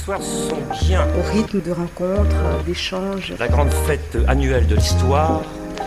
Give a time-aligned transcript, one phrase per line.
[0.00, 1.06] l'histoire sont bien.
[1.18, 3.34] Au rythme de rencontres, d'échanges.
[3.38, 5.42] La grande fête annuelle de l'histoire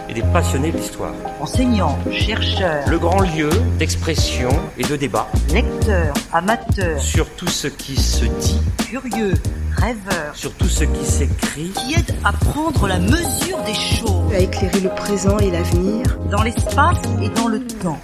[0.08, 1.14] et des passionnés de l'histoire.
[1.40, 2.88] Enseignants, chercheurs.
[2.88, 3.50] Le grand lieu
[3.80, 5.28] d'expression et de débat.
[5.52, 7.00] Lecteurs, amateurs.
[7.00, 8.62] Sur tout ce qui se dit.
[8.88, 9.34] Curieux,
[9.78, 10.36] rêveurs.
[10.36, 11.72] Sur tout ce qui s'écrit.
[11.72, 14.32] Qui aide à prendre la mesure des choses.
[14.32, 16.06] À éclairer le présent et l'avenir.
[16.30, 18.00] Dans l'espace et dans le temps.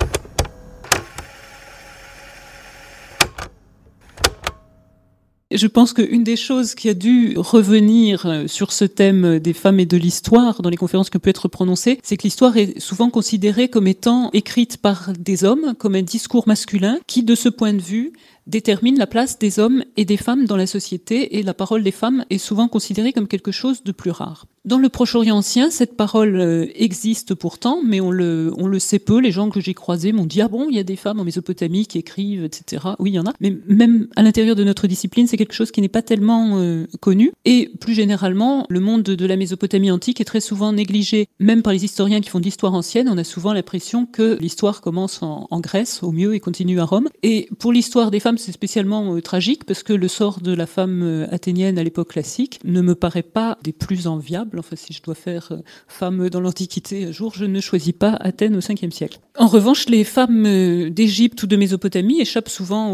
[5.51, 9.79] Je pense qu'une des choses qui a dû revenir euh, sur ce thème des femmes
[9.79, 12.79] et de l'histoire dans les conférences qui ont pu être prononcées, c'est que l'histoire est
[12.79, 17.49] souvent considérée comme étant écrite par des hommes, comme un discours masculin, qui, de ce
[17.49, 18.13] point de vue,
[18.47, 21.91] détermine la place des hommes et des femmes dans la société et la parole des
[21.91, 24.45] femmes est souvent considérée comme quelque chose de plus rare.
[24.65, 28.99] Dans le Proche-Orient ancien, cette parole euh, existe pourtant, mais on le, on le sait
[28.99, 29.19] peu.
[29.19, 31.23] Les gens que j'ai croisés m'ont dit Ah bon, il y a des femmes en
[31.23, 32.83] Mésopotamie qui écrivent, etc.
[32.99, 33.33] Oui, il y en a.
[33.39, 36.85] Mais même à l'intérieur de notre discipline, c'est quelque chose qui n'est pas tellement euh,
[36.99, 37.31] connu.
[37.45, 41.71] Et plus généralement, le monde de, la Mésopotamie antique est très souvent négligé, même par
[41.71, 43.07] les historiens qui font de l'histoire ancienne.
[43.09, 46.85] On a souvent l'impression que l'histoire commence en, en, Grèce, au mieux, et continue à
[46.85, 47.09] Rome.
[47.23, 50.65] Et pour l'histoire des femmes, c'est spécialement euh, tragique parce que le sort de la
[50.65, 55.01] femme athénienne à l'époque classique ne me paraît pas des plus enviables Enfin, si je
[55.01, 58.91] dois faire euh, femme dans l'Antiquité un jour, je ne choisis pas Athènes au 5e
[58.91, 59.19] siècle.
[59.37, 62.93] En revanche, les femmes euh, d'Égypte ou de Mésopotamie échappent souvent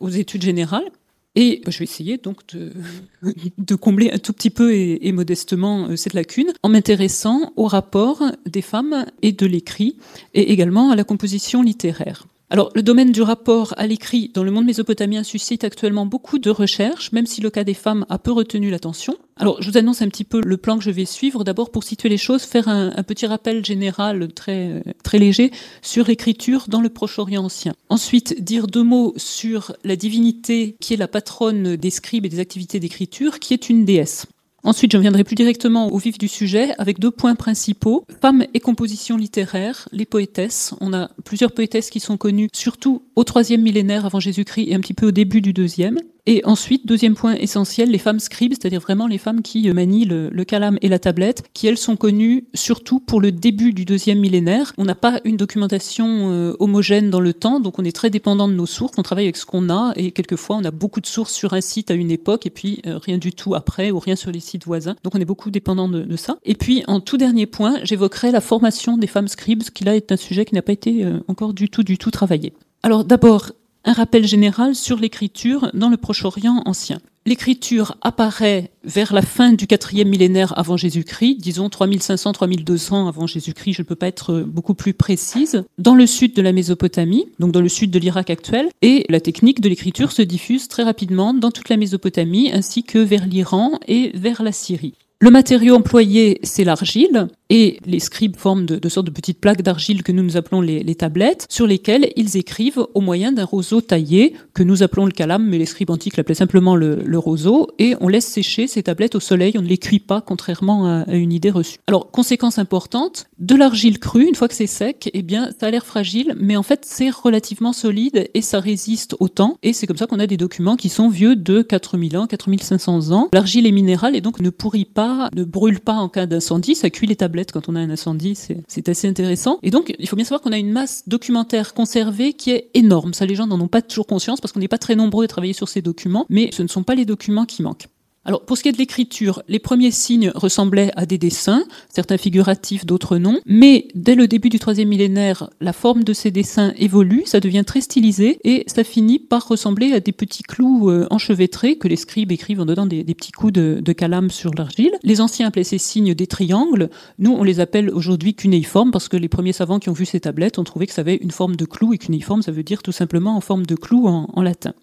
[0.00, 0.90] aux, études générales.
[1.34, 5.96] Et je vais essayer donc de, combler un tout petit peu et, et modestement euh,
[5.96, 9.96] cette lacune en m'intéressant au rapport des femmes et de l'écrit
[10.34, 12.26] et également à la composition littéraire.
[12.52, 16.50] Alors, le domaine du rapport à l'écrit dans le monde mésopotamien suscite actuellement beaucoup de
[16.50, 19.16] recherches, même si le cas des femmes a peu retenu l'attention.
[19.38, 21.44] Alors, je vous annonce un petit peu le plan que je vais suivre.
[21.44, 25.50] D'abord, pour situer les choses, faire un, petit rappel général très, très léger
[25.80, 27.72] sur l'écriture dans le Proche-Orient ancien.
[27.88, 32.38] Ensuite, dire deux mots sur la divinité qui est la patronne des scribes et des
[32.38, 34.26] activités d'écriture, qui est une déesse.
[34.64, 38.04] Ensuite, je viendrai plus directement au vif du sujet avec deux points principaux.
[38.20, 40.74] Femmes et composition littéraire, les poétesses.
[40.80, 44.80] On a plusieurs poétesses qui sont connues surtout au troisième millénaire avant Jésus-Christ et un
[44.80, 45.98] petit peu au début du deuxième.
[46.26, 50.04] Et ensuite, deuxième point essentiel, les femmes scribes, c'est-à-dire vraiment les femmes qui euh, manient
[50.04, 53.84] le, le, calame et la tablette, qui elles sont connues surtout pour le début du
[53.84, 54.72] deuxième millénaire.
[54.78, 58.46] On n'a pas une documentation euh, homogène dans le temps, donc on est très dépendant
[58.46, 61.06] de nos sources, on travaille avec ce qu'on a, et quelquefois on a beaucoup de
[61.06, 63.98] sources sur un site à une époque, et puis euh, rien du tout après, ou
[63.98, 64.94] rien sur les sites voisins.
[65.02, 66.38] Donc on est beaucoup dépendant de, de ça.
[66.44, 70.12] Et puis, en tout dernier point, j'évoquerai la formation des femmes scribes, qui là est
[70.12, 72.52] un sujet qui n'a pas été encore du tout, du tout travaillé.
[72.84, 73.52] Alors d'abord,
[73.84, 77.00] un rappel général sur l'écriture dans le Proche-Orient ancien.
[77.24, 83.82] L'écriture apparaît vers la fin du quatrième millénaire avant Jésus-Christ, disons 3500-3200 avant Jésus-Christ, je
[83.82, 87.60] ne peux pas être beaucoup plus précise, dans le sud de la Mésopotamie, donc dans
[87.60, 91.52] le sud de l'Irak actuel, et la technique de l'écriture se diffuse très rapidement dans
[91.52, 94.94] toute la Mésopotamie, ainsi que vers l'Iran et vers la Syrie.
[95.22, 100.02] Le matériau employé, c'est l'argile, et les scribes forment de, sortes de petites plaques d'argile
[100.02, 104.32] que nous nous appelons les, tablettes, sur lesquelles ils écrivent au moyen d'un roseau taillé,
[104.54, 108.08] que nous appelons le calame, mais les scribes antiques l'appelaient simplement le, roseau, et on
[108.08, 111.50] laisse sécher ces tablettes au soleil, on ne les cuit pas, contrairement à, une idée
[111.50, 111.76] reçue.
[111.86, 115.70] Alors, conséquence importante, de l'argile crue, une fois que c'est sec, eh bien, ça a
[115.70, 119.86] l'air fragile, mais en fait, c'est relativement solide et ça résiste au temps, et c'est
[119.86, 123.28] comme ça qu'on a des documents qui sont vieux de 4000 ans, 4500 ans.
[123.34, 126.88] L'argile est minérale et donc ne pourrit pas ne brûle pas en cas d'incendie, ça
[126.88, 129.58] cuit les tablettes quand on a un incendie, c'est assez intéressant.
[129.62, 133.14] Et donc, il faut bien savoir qu'on a une masse documentaire conservée qui est énorme.
[133.14, 135.28] Ça, les gens n'en ont pas toujours conscience parce qu'on n'est pas très nombreux à
[135.28, 137.88] travailler sur ces documents, mais ce ne sont pas les documents qui manquent.
[138.24, 142.18] Alors, pour ce qui est de l'écriture, les premiers signes ressemblaient à des dessins, certains
[142.18, 143.40] figuratifs, d'autres non.
[143.46, 147.64] Mais dès le début du troisième millénaire, la forme de ces dessins évolue, ça devient
[147.66, 151.96] très stylisé et ça finit par ressembler à des petits clous euh, enchevêtrés que les
[151.96, 154.92] scribes écrivent en donnant des, petits coups de, calame sur l'argile.
[155.02, 156.90] Les anciens appelaient ces signes des triangles.
[157.18, 160.20] Nous, on les appelle aujourd'hui cunéiformes parce que les premiers savants qui ont vu ces
[160.20, 162.84] tablettes ont trouvé que ça avait une forme de clou et cunéiforme, ça veut dire
[162.84, 164.74] tout simplement en forme de clou en latin.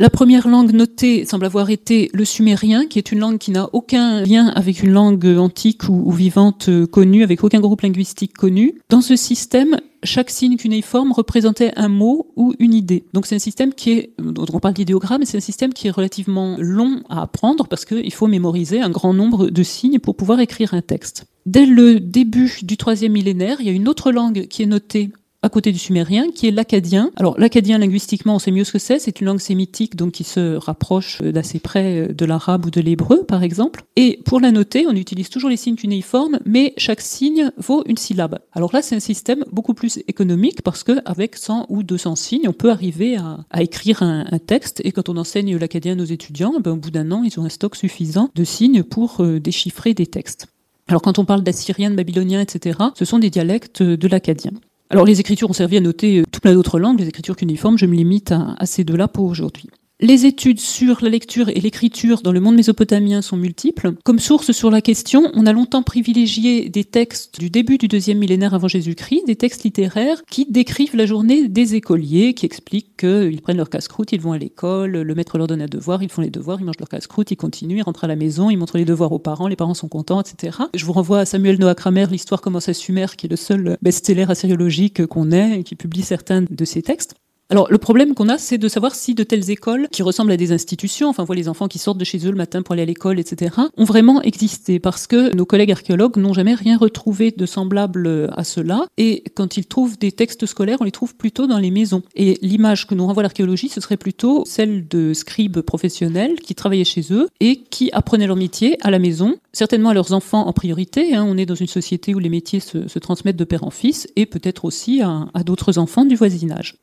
[0.00, 3.68] La première langue notée semble avoir été le sumérien, qui est une langue qui n'a
[3.72, 8.80] aucun lien avec une langue antique ou, vivante euh, connue, avec aucun groupe linguistique connu.
[8.90, 13.06] Dans ce système, chaque signe cunéiforme représentait un mot ou une idée.
[13.12, 15.90] Donc c'est un système qui est, dont on parle d'idéogramme, c'est un système qui est
[15.90, 20.38] relativement long à apprendre parce qu'il faut mémoriser un grand nombre de signes pour pouvoir
[20.38, 21.24] écrire un texte.
[21.44, 25.10] Dès le début du troisième millénaire, il y a une autre langue qui est notée
[25.48, 27.10] à côté du sumérien, qui est l'acadien.
[27.16, 28.98] Alors l'acadien linguistiquement, on sait mieux ce que c'est.
[28.98, 33.24] C'est une langue sémitique, donc qui se rapproche d'assez près de l'arabe ou de l'hébreu,
[33.24, 33.82] par exemple.
[33.96, 37.96] Et pour la noter, on utilise toujours les signes cunéiformes, mais chaque signe vaut une
[37.96, 38.38] syllabe.
[38.52, 42.46] Alors là, c'est un système beaucoup plus économique parce que avec 100 ou 200 signes,
[42.46, 44.82] on peut arriver à, écrire un, texte.
[44.84, 47.48] Et quand on enseigne l'acadien nos étudiants, ben, au bout d'un an, ils ont un
[47.48, 50.46] stock suffisant de signes pour euh, déchiffrer des textes.
[50.88, 54.52] Alors quand on parle d'assyrien, de babylonien, etc., ce sont des dialectes de l'acadien.
[54.90, 57.86] Alors les écritures ont servi à noter tout plein d'autres langues, les écritures cuniformes, je
[57.86, 59.68] me limite à ces deux-là pour aujourd'hui.
[60.00, 63.94] Les études sur la lecture et l'écriture dans le monde mésopotamien sont multiples.
[64.04, 68.18] Comme source sur la question, on a longtemps privilégié des textes du début du deuxième
[68.18, 73.42] millénaire avant Jésus-Christ, des textes littéraires qui décrivent la journée des écoliers, qui expliquent qu'ils
[73.42, 76.22] prennent leur casse-croûte, ils vont à l'école, le maître leur donne un devoir, ils font
[76.22, 78.78] les devoirs, ils mangent leur casse-croûte, ils continuent, ils rentrent à la maison, ils montrent
[78.78, 80.58] les devoirs aux parents, les parents sont contents, etc.
[80.76, 83.76] Je vous renvoie à Samuel Noah Kramer, L'histoire commence à Sumer, qui est le seul
[83.82, 87.16] best-seller assyriologique qu'on ait et qui publie certains de ces textes.
[87.50, 90.36] Alors le problème qu'on a, c'est de savoir si de telles écoles, qui ressemblent à
[90.36, 92.74] des institutions, enfin on voit les enfants qui sortent de chez eux le matin pour
[92.74, 96.76] aller à l'école, etc., ont vraiment existé, parce que nos collègues archéologues n'ont jamais rien
[96.76, 101.14] retrouvé de semblable à cela, et quand ils trouvent des textes scolaires, on les trouve
[101.16, 102.02] plutôt dans les maisons.
[102.14, 106.84] Et l'image que nous renvoie l'archéologie, ce serait plutôt celle de scribes professionnels qui travaillaient
[106.84, 110.52] chez eux et qui apprenaient leur métier à la maison, certainement à leurs enfants en
[110.52, 111.14] priorité.
[111.14, 111.24] Hein.
[111.26, 114.26] on est dans une société où les métiers se, transmettent de père en fils, et
[114.26, 116.74] peut-être aussi à d'autres enfants du voisinage.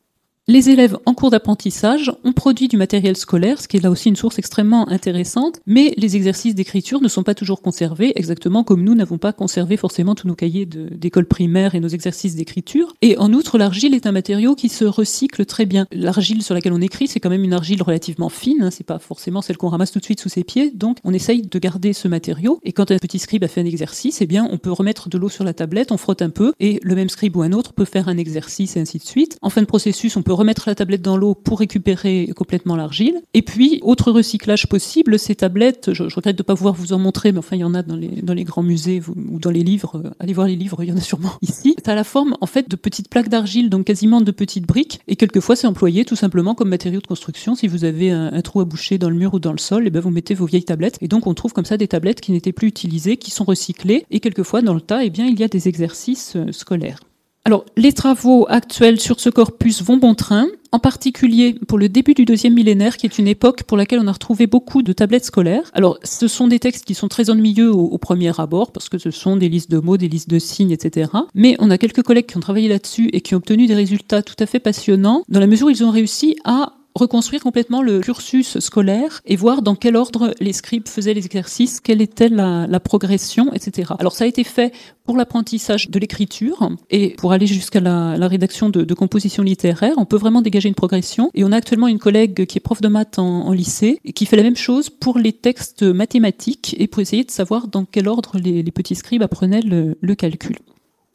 [0.48, 4.10] Les élèves en cours d'apprentissage ont produit du matériel scolaire, ce qui est là aussi
[4.10, 8.84] une source extrêmement intéressante, mais les exercices d'écriture ne sont pas toujours conservés, exactement comme
[8.84, 12.94] nous n'avons pas conservé forcément tous nos cahiers d'école primaire et nos exercices d'écriture.
[13.02, 15.88] Et en outre, l'argile est un matériau qui se recycle très bien.
[15.90, 19.00] L'argile sur laquelle on écrit, c'est quand même une argile relativement fine, hein, c'est pas
[19.00, 21.92] forcément celle qu'on ramasse tout de suite sous ses pieds, donc on essaye de garder
[21.92, 22.60] ce matériau.
[22.62, 25.18] Et quand un petit scribe a fait un exercice, eh bien on peut remettre de
[25.18, 27.72] l'eau sur la tablette, on frotte un peu, et le même scribe ou un autre
[27.72, 29.38] peut faire un exercice et ainsi de suite.
[29.42, 33.20] En fin de processus, on peut remettre la tablette dans l'eau pour récupérer complètement l'argile.
[33.34, 36.98] Et puis, autre recyclage possible, ces tablettes, je, regrette de ne pas pouvoir vous en
[36.98, 40.14] montrer, mais enfin, il y en a dans les, grands musées ou dans les livres.
[40.20, 41.76] Allez voir les livres, il y en a sûrement ici.
[41.84, 45.00] Ça a la forme, en fait, de petites plaques d'argile, donc quasiment de petites briques.
[45.08, 47.54] Et quelquefois, c'est employé tout simplement comme matériau de construction.
[47.54, 49.90] Si vous avez un, trou à boucher dans le mur ou dans le sol, eh
[49.90, 50.98] ben vous mettez vos vieilles tablettes.
[51.00, 54.06] Et donc, on trouve comme ça des tablettes qui n'étaient plus utilisées, qui sont recyclées.
[54.10, 57.00] Et quelquefois, dans le tas, eh bien, il y a des exercices euh, scolaires.
[57.46, 62.12] Alors, les travaux actuels sur ce corpus vont bon train, en particulier pour le début
[62.12, 65.26] du deuxième millénaire, qui est une époque pour laquelle on a retrouvé beaucoup de tablettes
[65.26, 65.70] scolaires.
[65.72, 69.12] Alors, ce sont des textes qui sont très ennuyeux au, premier abord, parce que ce
[69.12, 71.08] sont des listes de mots, des listes de signes, etc.
[71.36, 74.22] Mais on a quelques collègues qui ont travaillé là-dessus et qui ont obtenu des résultats
[74.22, 78.00] tout à fait passionnants, dans la mesure où ils ont réussi à reconstruire complètement le
[78.00, 82.80] cursus scolaire et voir dans quel ordre les scribes faisaient les exercices, quelle était la,
[82.80, 83.92] progression, etc.
[83.98, 84.72] Alors ça a été fait
[85.04, 90.16] pour l'apprentissage de l'écriture et pour aller jusqu'à la, rédaction de, compositions littéraires, on peut
[90.16, 91.30] vraiment dégager une progression.
[91.34, 94.26] Et on a actuellement une collègue qui est prof de maths en, lycée et qui
[94.26, 98.08] fait la même chose pour les textes mathématiques et pour essayer de savoir dans quel
[98.08, 100.56] ordre les, petits scribes apprenaient le calcul.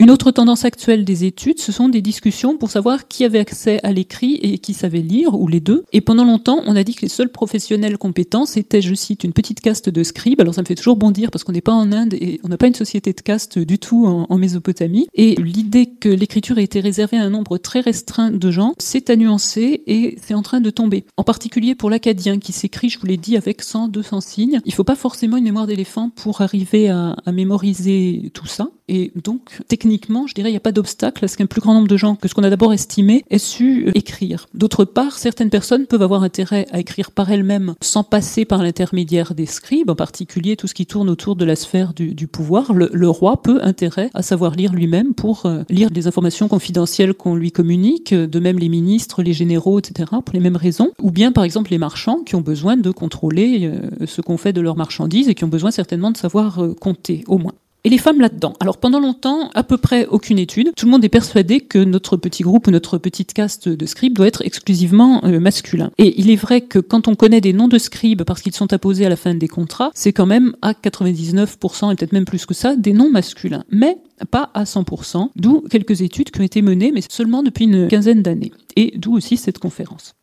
[0.02, 3.80] Une autre tendance actuelle des études, ce sont des discussions pour savoir qui avait accès
[3.84, 5.84] à l'écrit et qui savait lire, ou les deux.
[5.94, 9.32] Et pendant longtemps, on a dit que les seuls professionnels compétents, c'était, je cite, une
[9.32, 10.42] petite caste de scribes.
[10.42, 12.58] Alors ça me fait toujours bondir parce qu'on n'est pas en Inde et on n'a
[12.58, 15.06] pas une société de caste du tout en, Mésopotamie.
[15.14, 19.12] Et l'idée que l'écriture ait été réservée à un nombre très restreint de gens, c'est
[19.12, 21.06] à et c'est en train de tomber.
[21.16, 24.62] En particulier pour l'acadien qui s'écrit, je vous l'ai dit, avec 100, 200 signes.
[24.66, 28.72] Il faut pas forcément une mémoire d'éléphant pour arriver à mémoriser tout ça.
[28.94, 31.74] Et donc, techniquement, je dirais, il n'y a pas d'obstacle à ce qu'un plus grand
[31.74, 34.50] nombre de gens que ce qu'on a d'abord estimé aient su euh, écrire.
[34.54, 39.34] D'autre part, certaines personnes peuvent avoir intérêt à écrire par elles-mêmes sans passer par l'intermédiaire
[39.34, 42.74] des scribes, en particulier tout ce qui tourne autour de la sphère du, pouvoir.
[42.74, 47.36] Le, roi peut intérêt à savoir lire lui-même pour euh, lire des informations confidentielles qu'on
[47.36, 50.92] lui communique, de même les ministres, les généraux, etc., pour les mêmes raisons.
[51.02, 54.52] Ou bien, par exemple, les marchands qui ont besoin de contrôler euh, ce qu'on fait
[54.52, 57.54] de leurs marchandises et qui ont besoin certainement de savoir compter, au moins.
[57.84, 58.54] Et les femmes là-dedans.
[58.60, 60.72] Alors pendant longtemps, à peu près aucune étude.
[60.76, 64.14] Tout le monde est persuadé que notre petit groupe ou notre petite caste de scribes
[64.14, 65.92] doit être exclusivement euh, masculin.
[65.98, 68.72] Et il est vrai que quand on connaît des noms de scribes parce qu'ils sont
[68.72, 72.46] apposés à la fin des contrats, c'est quand même à 99% et peut-être même plus
[72.46, 73.64] que ça des noms masculins.
[73.72, 73.98] Mais
[74.30, 78.22] pas à 100%, d'où quelques études qui ont été menées, mais seulement depuis une quinzaine
[78.22, 78.52] d'années.
[78.76, 80.14] Et d'où aussi cette conférence.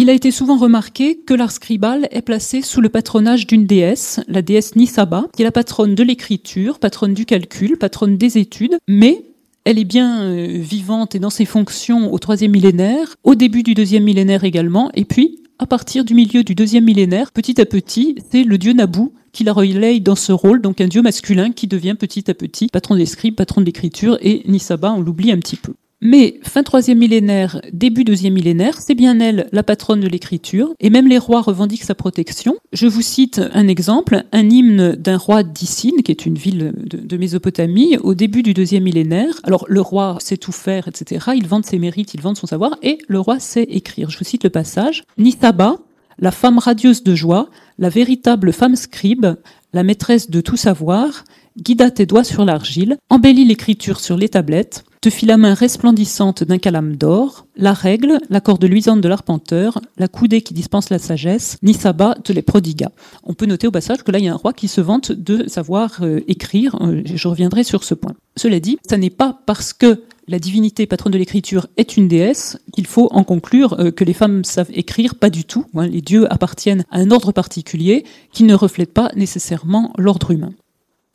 [0.00, 4.20] Il a été souvent remarqué que l'art scribal est placé sous le patronage d'une déesse,
[4.28, 8.78] la déesse Nisaba, qui est la patronne de l'écriture, patronne du calcul, patronne des études,
[8.86, 9.24] mais
[9.64, 13.74] elle est bien euh, vivante et dans ses fonctions au troisième millénaire, au début du
[13.74, 18.14] deuxième millénaire également, et puis à partir du milieu du deuxième millénaire, petit à petit,
[18.30, 21.66] c'est le dieu Nabu qui la relaye dans ce rôle, donc un dieu masculin qui
[21.66, 25.38] devient petit à petit patron des scribes, patron de l'écriture, et Nisaba, on l'oublie un
[25.38, 25.74] petit peu.
[26.00, 30.90] Mais fin troisième millénaire, début deuxième millénaire, c'est bien elle la patronne de l'écriture, et
[30.90, 32.56] même les rois revendiquent sa protection.
[32.72, 37.16] Je vous cite un exemple, un hymne d'un roi d'Issine, qui est une ville de,
[37.16, 39.40] Mésopotamie, au début du deuxième millénaire.
[39.42, 41.32] Alors le roi sait tout faire, etc.
[41.34, 44.08] Il vante ses mérites, il vante son savoir, et le roi sait écrire.
[44.08, 45.02] Je vous cite le passage.
[45.18, 45.78] Nisaba,
[46.20, 49.26] la femme radieuse de joie, la véritable femme scribe,
[49.72, 51.24] la maîtresse de tout savoir,
[51.60, 56.42] guida tes doigts sur l'argile, embellit l'écriture sur les tablettes, te fit la main resplendissante
[56.42, 60.98] d'un calame d'or, la règle, la corde luisante de l'arpenteur, la coudée qui dispense la
[60.98, 62.90] sagesse, Nisaba te les prodigua.
[63.22, 65.12] On peut noter au passage que là, il y a un roi qui se vante
[65.12, 66.76] de savoir euh, écrire.
[66.80, 68.14] Euh, je reviendrai sur ce point.
[68.36, 72.58] Cela dit, ça n'est pas parce que la divinité patronne de l'écriture est une déesse
[72.72, 75.64] qu'il faut en conclure euh, que les femmes savent écrire, pas du tout.
[75.74, 75.86] Hein.
[75.86, 80.52] les dieux appartiennent à un ordre particulier qui ne reflète pas nécessairement l'ordre humain.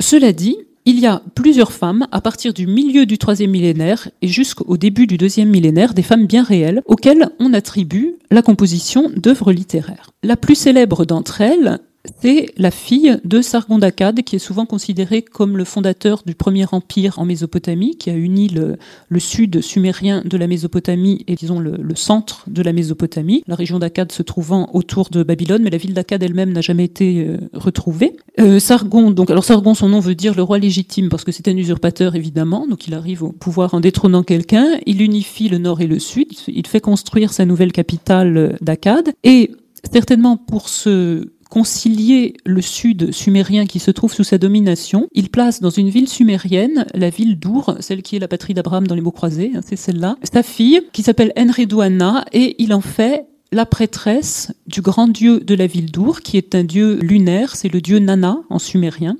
[0.03, 4.27] Cela dit, il y a plusieurs femmes, à partir du milieu du troisième millénaire et
[4.27, 9.53] jusqu'au début du deuxième millénaire, des femmes bien réelles, auxquelles on attribue la composition d'œuvres
[9.53, 10.09] littéraires.
[10.21, 11.79] La plus célèbre d'entre elles
[12.21, 16.65] c'est la fille de Sargon d'Akkad, qui est souvent considéré comme le fondateur du premier
[16.73, 18.77] empire en Mésopotamie, qui a uni le,
[19.19, 24.11] sud sumérien de la Mésopotamie et disons le, centre de la Mésopotamie, la région d'Akkad
[24.11, 28.17] se trouvant autour de Babylone, mais la ville d'Akkad elle-même n'a jamais été euh, retrouvée.
[28.39, 31.47] Euh, Sargon, donc alors Sargon, son nom veut dire le roi légitime parce que c'est
[31.47, 34.77] un usurpateur évidemment, donc il arrive au pouvoir en détrônant quelqu'un.
[34.85, 39.13] Il unifie le nord et le sud, il fait construire sa nouvelle capitale euh, d'Akkad
[39.23, 39.51] et
[39.91, 45.61] certainement pour se concilier le sud sumérien qui se trouve sous sa domination, il place
[45.61, 49.01] dans une ville sumérienne, la ville d'Our, celle qui est la patrie d'Abraham dans les
[49.01, 53.67] mots croisés, hein, c'est celle-là, sa fille, qui s'appelle Enredouana, et il en fait la
[53.67, 57.81] prêtresse du grand dieu de la ville d'Our, qui est un dieu lunaire, c'est le
[57.81, 59.15] dieu Nana en sumérien.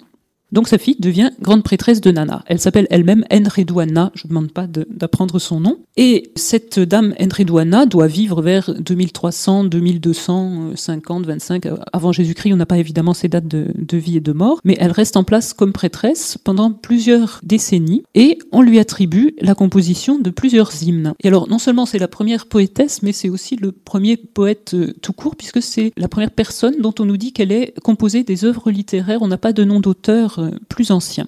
[0.54, 2.44] Donc sa fille devient grande prêtresse de Nana.
[2.46, 5.80] Elle s'appelle elle-même Enredouana, je ne demande pas d'apprendre son nom.
[5.98, 11.68] Et cette dame Enredouana doit vivre vers 2300, 2250, 25.
[11.92, 14.78] Avant Jésus-Christ, on n'a pas évidemment ses dates de, de, vie et de mort, mais
[14.80, 20.20] elle reste en place comme prêtresse pendant plusieurs décennies et on lui attribue la composition
[20.20, 21.14] de plusieurs hymnes.
[21.24, 24.94] Et alors non seulement c'est la première poétesse, mais c'est aussi le premier poète euh,
[25.02, 28.46] tout court, puisque c'est la première personne dont on nous dit qu'elle est composée des
[28.46, 29.24] œuvres littéraires.
[29.24, 31.28] On n'a pas de nom d'auteur plus ancien.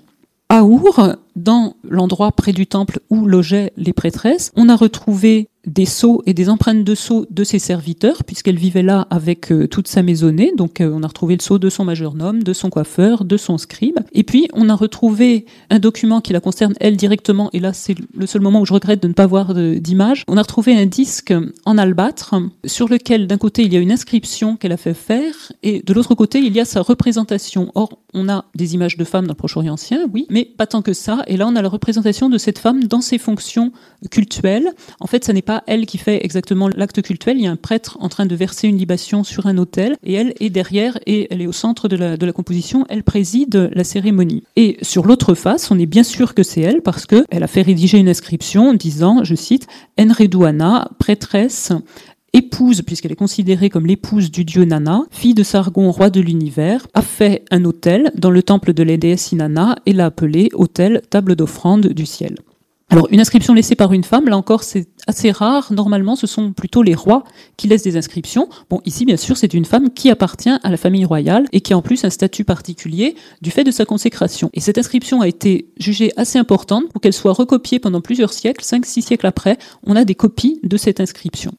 [0.50, 5.86] À Our, dans l'endroit près du temple où logeaient les prêtresses, on a retrouvé des
[5.86, 9.88] sceaux et des empreintes de sceaux de ses serviteurs, puisqu'elle vivait là avec euh, toute
[9.88, 10.54] sa maisonnée.
[10.56, 13.58] Donc euh, on a retrouvé le sceau de son majordome, de son coiffeur, de son
[13.58, 14.00] scribe.
[14.14, 17.96] Et puis on a retrouvé un document qui la concerne elle directement, et là c'est
[18.16, 20.24] le seul moment où je regrette de ne pas voir d'image.
[20.28, 21.34] On a retrouvé un disque
[21.66, 25.34] en albâtre sur lequel d'un côté il y a une inscription qu'elle a fait faire,
[25.64, 27.72] et de l'autre côté il y a sa représentation.
[27.76, 30.82] Or on a des images de femmes dans le Proche-Orient ancien, oui, mais pas tant
[30.82, 31.24] que ça.
[31.28, 33.72] Et là on a la représentation de cette femme dans ses fonctions
[34.10, 34.70] cultuelles.
[35.00, 37.38] En fait, ça n'est pas elle qui fait exactement l'acte cultuel.
[37.38, 40.14] Il y a un prêtre en train de verser une libation sur un autel et
[40.14, 42.86] elle est derrière et elle est au centre de la, composition.
[42.90, 44.44] Elle préside la cérémonie.
[44.56, 47.48] Et sur l'autre face, on est bien sûr que c'est elle parce que elle a
[47.48, 49.68] fait rédiger une inscription disant, je cite,
[50.00, 51.72] Enredouana, prêtresse,
[52.36, 56.86] épouse, puisqu'elle est considérée comme l'épouse du dieu Nana, fille de Sargon, roi de l'univers,
[56.94, 61.02] a fait un autel dans le temple de la déesse Inanna et l'a appelé autel
[61.10, 62.36] table d'offrande du ciel.
[62.90, 65.72] Alors, une inscription laissée par une femme, là encore, c'est assez rare.
[65.74, 67.24] Normalement, ce sont plutôt les rois
[67.58, 68.48] qui laissent des inscriptions.
[68.70, 71.74] Bon, ici, bien sûr, c'est une femme qui appartient à la famille royale et qui
[71.74, 74.50] a en plus un statut particulier du fait de sa consécration.
[74.54, 78.64] Et cette inscription a été jugée assez importante pour qu'elle soit recopiée pendant plusieurs siècles,
[78.64, 79.58] 5-6 siècles après.
[79.84, 81.54] On a des copies de cette inscription.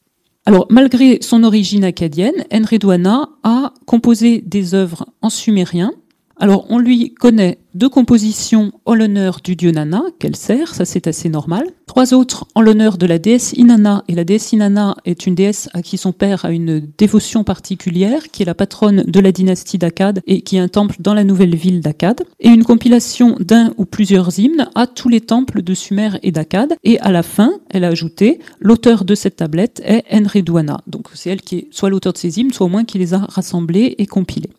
[0.47, 5.91] Alors, malgré son origine acadienne, Enredouana a composé des œuvres en sumérien,
[6.39, 11.07] alors, on lui connaît deux compositions en l'honneur du dieu Nana, qu'elle sert, ça c'est
[11.07, 11.65] assez normal.
[11.87, 15.69] Trois autres en l'honneur de la déesse Inanna, et la déesse Inanna est une déesse
[15.73, 19.79] à qui son père a une dévotion particulière, qui est la patronne de la dynastie
[19.79, 22.23] d'Akkad et qui a un temple dans la nouvelle ville d'Akkad.
[22.39, 26.75] Et une compilation d'un ou plusieurs hymnes à tous les temples de Sumer et d'Akkad.
[26.83, 30.81] Et à la fin, elle a ajouté, l'auteur de cette tablette est Enredouana.
[30.87, 33.13] Donc c'est elle qui est soit l'auteur de ces hymnes, soit au moins qui les
[33.13, 34.51] a rassemblés et compilés.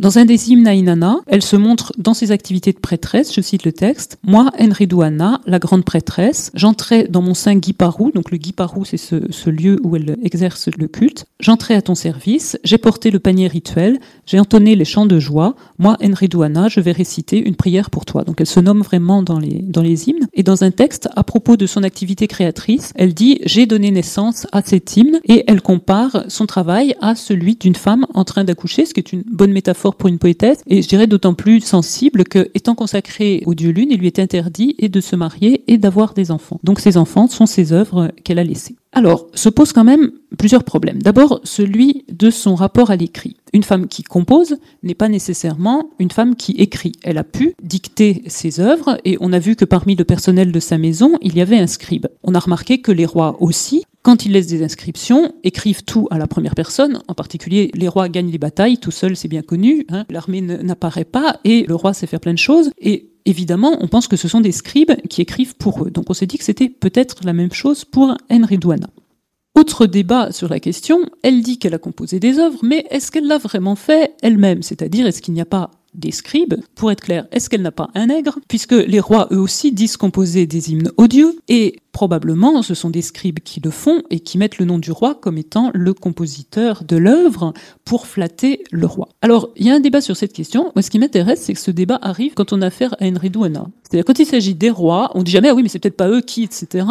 [0.00, 3.42] Dans un des hymnes à Inanna, elle se montre dans ses activités de prêtresse, je
[3.42, 8.38] cite le texte, Moi, Enridouana, la grande prêtresse, j'entrais dans mon sein Guiparou, donc le
[8.38, 13.10] Guiparou c'est ce, lieu où elle exerce le culte, j'entrais à ton service, j'ai porté
[13.10, 17.56] le panier rituel, j'ai entonné les chants de joie, moi, Enridouana, je vais réciter une
[17.56, 18.24] prière pour toi.
[18.24, 20.28] Donc elle se nomme vraiment dans les hymnes.
[20.32, 24.46] Et dans un texte, à propos de son activité créatrice, elle dit J'ai donné naissance
[24.52, 28.86] à cet hymne et elle compare son travail à celui d'une femme en train d'accoucher,
[28.86, 32.24] ce qui est une bonne métaphore pour une poétesse, et je dirais d'autant plus sensible
[32.24, 36.14] que, étant consacrée au dieu lune, il lui est interdit de se marier et d'avoir
[36.14, 36.60] des enfants.
[36.64, 38.76] Donc ces enfants sont ses œuvres qu'elle a laissées.
[38.92, 41.00] Alors, se pose quand même plusieurs problèmes.
[41.00, 43.36] D'abord, celui de son rapport à l'écrit.
[43.52, 46.92] Une femme qui compose n'est pas nécessairement une femme qui écrit.
[47.02, 50.60] Elle a pu dicter ses œuvres et on a vu que parmi le personnel de
[50.60, 52.06] sa maison, il y avait un scribe.
[52.24, 56.18] On a remarqué que les rois aussi, quand ils laissent des inscriptions, écrivent tout à
[56.18, 57.02] la première personne.
[57.06, 59.84] En particulier, les rois gagnent les batailles, tout seul, c'est bien connu.
[59.90, 60.06] Hein.
[60.08, 62.70] L'armée n'apparaît pas et le roi sait faire plein de choses.
[62.78, 65.90] Et évidemment, on pense que ce sont des scribes qui écrivent pour eux.
[65.90, 68.88] Donc on s'est dit que c'était peut-être la même chose pour Henry Douana.
[69.54, 73.26] Autre débat sur la question, elle dit qu'elle a composé des œuvres, mais est-ce qu'elle
[73.26, 74.62] l'a vraiment fait elle-même?
[74.62, 76.54] C'est-à-dire, est-ce qu'il n'y a pas des scribes?
[76.76, 78.38] Pour être clair, est-ce qu'elle n'a pas un nègre?
[78.48, 83.02] Puisque les rois, eux aussi, disent composer des hymnes odieux, et probablement ce sont des
[83.02, 86.84] scribes qui le font et qui mettent le nom du roi comme étant le compositeur
[86.84, 87.52] de l'œuvre
[87.84, 89.08] pour flatter le roi.
[89.22, 90.72] Alors, il y a un débat sur cette question.
[90.74, 93.30] Moi, ce qui m'intéresse, c'est que ce débat arrive quand on a affaire à Henry
[93.30, 93.66] Douana.
[93.90, 96.08] C'est-à-dire, quand il s'agit des rois, on dit jamais, ah oui, mais c'est peut-être pas
[96.08, 96.86] eux qui, etc.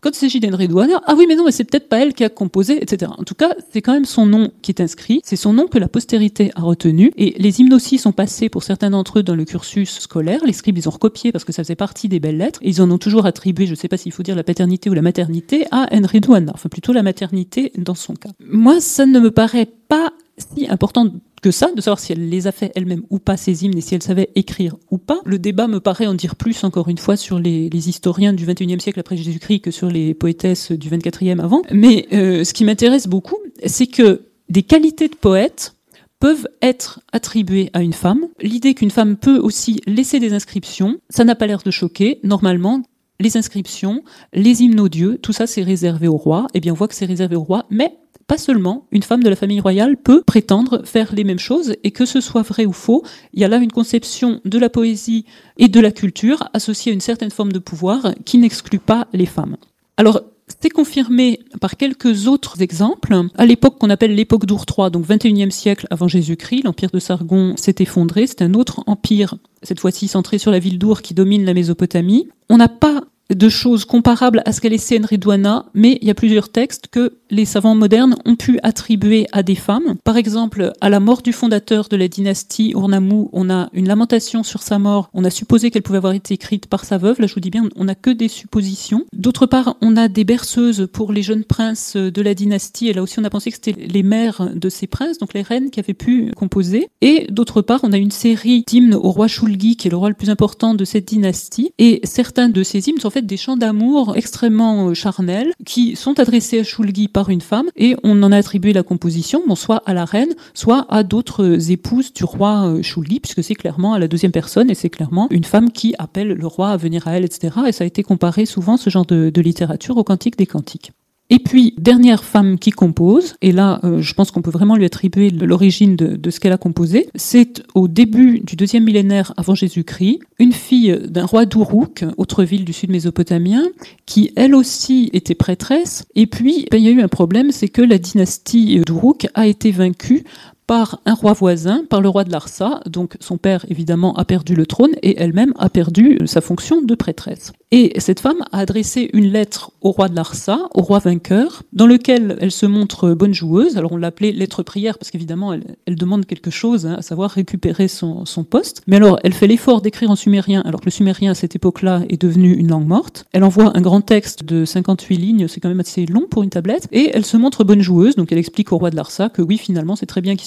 [0.00, 2.22] Quand il s'agit d'Henry Douana, ah oui, mais non, mais c'est peut-être pas elle qui
[2.22, 3.10] a composé, etc.
[3.18, 5.20] En tout cas, c'est quand même son nom qui est inscrit.
[5.24, 7.10] C'est son nom que la postérité a retenu.
[7.16, 10.44] Et les hymnes sont passés pour certains d'entre eux dans le cursus scolaire.
[10.46, 12.60] Les scribes, ils ont recopié parce que ça faisait partie des belles lettres.
[12.62, 14.90] Et ils en ont toujours attribué, je ne sais pas s'il faut dire la paternité
[14.90, 16.52] ou la maternité, à Henry Douana.
[16.54, 18.30] Enfin, plutôt la maternité dans son cas.
[18.40, 21.10] Moi, ça ne me paraît pas si important
[21.42, 23.82] que ça, de savoir si elle les a fait elle-même ou pas, ces hymnes, et
[23.82, 25.20] si elle savait écrire ou pas.
[25.26, 28.80] Le débat me paraît en dire plus, encore une fois, sur les, historiens du 21e
[28.80, 31.62] siècle après Jésus-Christ que sur les poétesses du 24e avant.
[31.70, 33.36] Mais euh, ce qui m'intéresse beaucoup,
[33.66, 35.74] c'est que des qualités de poète
[36.18, 38.26] peuvent être attribuées à une femme.
[38.40, 42.20] L'idée qu'une femme peut aussi laisser des inscriptions, ça n'a pas l'air de choquer.
[42.22, 42.82] Normalement,
[43.20, 44.02] les inscriptions,
[44.32, 46.46] les hymnes aux dieux, tout ça c'est réservé au roi.
[46.54, 49.28] Eh bien, on voit que c'est réservé au roi, mais pas seulement, une femme de
[49.28, 52.72] la famille royale peut prétendre faire les mêmes choses, et que ce soit vrai ou
[52.72, 53.04] faux,
[53.34, 55.26] il y a là une conception de la poésie
[55.58, 59.26] et de la culture associée à une certaine forme de pouvoir qui n'exclut pas les
[59.26, 59.56] femmes.
[59.96, 63.14] Alors, c'est confirmé par quelques autres exemples.
[63.36, 67.54] À l'époque qu'on appelle l'époque d'Our III, donc 21e siècle avant Jésus-Christ, l'empire de Sargon
[67.56, 68.26] s'est effondré.
[68.26, 72.28] C'est un autre empire, cette fois-ci centré sur la ville d'Our qui domine la Mésopotamie.
[72.50, 76.14] On n'a pas de choses comparables à ce laissé Henry Douana, mais il y a
[76.14, 79.96] plusieurs textes que les savants modernes ont pu attribuer à des femmes.
[80.04, 84.42] Par exemple, à la mort du fondateur de la dynastie Urnamou, on a une lamentation
[84.42, 85.10] sur sa mort.
[85.14, 87.20] On a supposé qu'elle pouvait avoir été écrite par sa veuve.
[87.20, 89.04] Là, je vous dis bien, on n'a que des suppositions.
[89.12, 92.88] D'autre part, on a des berceuses pour les jeunes princes de la dynastie.
[92.88, 95.42] Et là aussi, on a pensé que c'était les mères de ces princes, donc les
[95.42, 96.88] reines qui avaient pu composer.
[97.00, 100.08] Et d'autre part, on a une série d'hymnes au roi Shulgi, qui est le roi
[100.08, 101.72] le plus important de cette dynastie.
[101.78, 106.18] Et certains de ces hymnes sont fait des chants d'amour extrêmement euh, charnels qui sont
[106.18, 109.82] adressés à Shulgi par une femme et on en a attribué la composition, bon, soit
[109.86, 114.00] à la reine, soit à d'autres épouses du roi euh, Shulgi, puisque c'est clairement à
[114.00, 117.12] la deuxième personne et c'est clairement une femme qui appelle le roi à venir à
[117.12, 117.54] elle, etc.
[117.68, 120.90] Et ça a été comparé souvent, ce genre de, de littérature, au Cantique des Cantiques.
[121.30, 124.84] Et puis, dernière femme qui compose, et là, euh, je pense qu'on peut vraiment lui
[124.84, 130.18] attribuer l'origine de, ce qu'elle a composé, c'est au début du deuxième millénaire avant Jésus-Christ,
[130.38, 133.62] une fille d'un roi d'Uruk, autre ville du sud mésopotamien,
[134.04, 136.04] qui elle aussi était prêtresse.
[136.14, 139.46] Et puis, ben, il y a eu un problème, c'est que la dynastie d'Uruk a
[139.46, 140.24] été vaincue
[140.66, 142.80] par un roi voisin, par le roi de Larsa.
[142.86, 146.94] Donc son père, évidemment, a perdu le trône et elle-même a perdu sa fonction de
[146.94, 147.52] prêtresse.
[147.70, 151.88] Et cette femme a adressé une lettre au roi de Larsa, au roi vainqueur, dans
[151.88, 153.76] lequel elle se montre bonne joueuse.
[153.76, 157.88] Alors on l'appelait lettre prière parce qu'évidemment elle, demande quelque chose, hein, à savoir récupérer
[157.88, 158.82] son, poste.
[158.86, 162.02] Mais alors elle fait l'effort d'écrire en sumérien, alors que le sumérien à cette époque-là
[162.08, 163.26] est devenu une langue morte.
[163.32, 166.50] Elle envoie un grand texte de 58 lignes, c'est quand même assez long pour une
[166.50, 168.14] tablette, et elle se montre bonne joueuse.
[168.14, 170.46] Donc elle explique au roi de Larsa que oui, finalement c'est très bien qu'il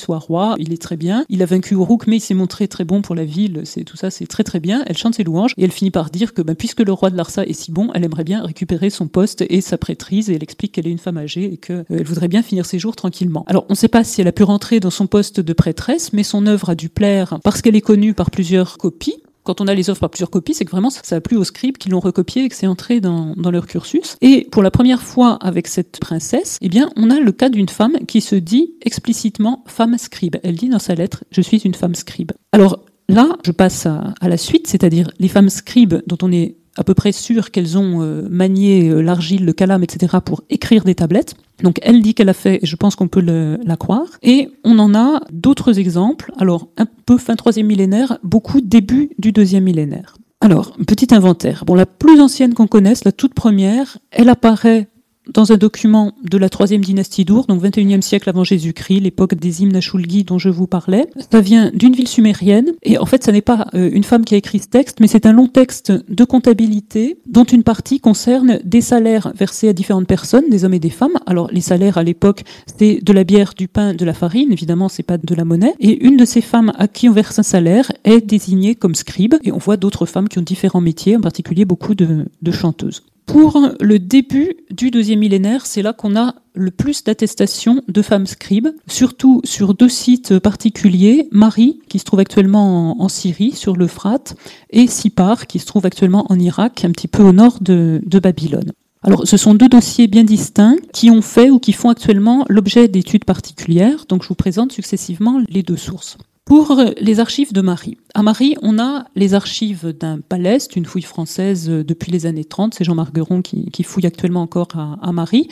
[0.57, 1.25] il est très bien.
[1.29, 3.61] Il a vaincu Uruk, mais il s'est montré très bon pour la ville.
[3.65, 4.83] C'est tout ça, c'est très très bien.
[4.87, 7.17] Elle chante ses louanges et elle finit par dire que ben, puisque le roi de
[7.17, 10.29] Larsa est si bon, elle aimerait bien récupérer son poste et sa prêtrise.
[10.29, 12.79] Et elle explique qu'elle est une femme âgée et qu'elle euh, voudrait bien finir ses
[12.79, 13.43] jours tranquillement.
[13.47, 16.13] Alors, on ne sait pas si elle a pu rentrer dans son poste de prêtresse,
[16.13, 19.15] mais son œuvre a dû plaire parce qu'elle est connue par plusieurs copies
[19.47, 21.45] quand on a les œuvres par plusieurs copies, c'est que vraiment ça a plu aux
[21.45, 24.17] scribes qui l'ont recopié et que c'est entré dans, leur cursus.
[24.19, 27.69] Et pour la première fois avec cette princesse, eh bien, on a le cas d'une
[27.69, 30.35] femme qui se dit explicitement femme scribe.
[30.43, 32.33] Elle dit dans sa lettre, je suis une femme scribe.
[32.51, 36.83] Alors là, je passe à la suite, c'est-à-dire les femmes scribes dont on est à
[36.83, 40.17] peu près sûr qu'elles ont euh, manié euh, l'argile, le calame, etc.
[40.23, 41.35] pour écrire des tablettes.
[41.63, 44.07] Donc elle dit qu'elle a fait, et je pense qu'on peut la croire.
[44.21, 49.31] Et on en a d'autres exemples, alors un peu fin troisième millénaire, beaucoup début du
[49.31, 50.17] deuxième millénaire.
[50.39, 51.63] Alors, petit inventaire.
[51.65, 54.87] Bon, la plus ancienne qu'on connaisse, la toute première, elle apparaît
[55.33, 59.61] dans un document de la troisième dynastie d'Our, donc 21e siècle avant Jésus-Christ, l'époque des
[59.61, 61.07] hymnes Ashulgi dont je vous parlais.
[61.31, 64.35] Ça vient d'une ville sumérienne, et en fait, ça n'est pas euh, une femme qui
[64.35, 68.59] a écrit ce texte, mais c'est un long texte de comptabilité dont une partie concerne
[68.63, 71.17] des salaires versés à différentes personnes, des hommes et des femmes.
[71.25, 72.43] Alors, les salaires à l'époque,
[72.77, 75.73] c'est de la bière, du pain, de la farine, évidemment, c'est pas de la monnaie.
[75.79, 79.35] Et une de ces femmes à qui on verse un salaire est désignée comme scribe,
[79.43, 83.03] et on voit d'autres femmes qui ont différents métiers, en particulier beaucoup de chanteuses.
[83.27, 88.25] Pour le début du deuxième millénaire, c'est là qu'on a le plus d'attestations de femmes
[88.25, 94.35] scribes, surtout sur deux sites particuliers, Marie, qui se trouve actuellement en, Syrie, sur l'Euphrate,
[94.69, 98.71] et Sipar, qui se trouve actuellement en Irak, un petit peu au nord de, Babylone.
[99.03, 102.87] Alors, ce sont deux dossiers bien distincts qui ont fait ou qui font actuellement l'objet
[102.87, 104.05] d'études particulières.
[104.07, 106.17] Donc, je vous présente successivement les deux sources.
[106.47, 107.97] Pour les archives de Marie.
[108.13, 112.73] À Marie, on a les archives d'un palais, une fouille française depuis les années 30,
[112.73, 115.49] c'est Jean Margueron qui, fouille actuellement encore à Marie.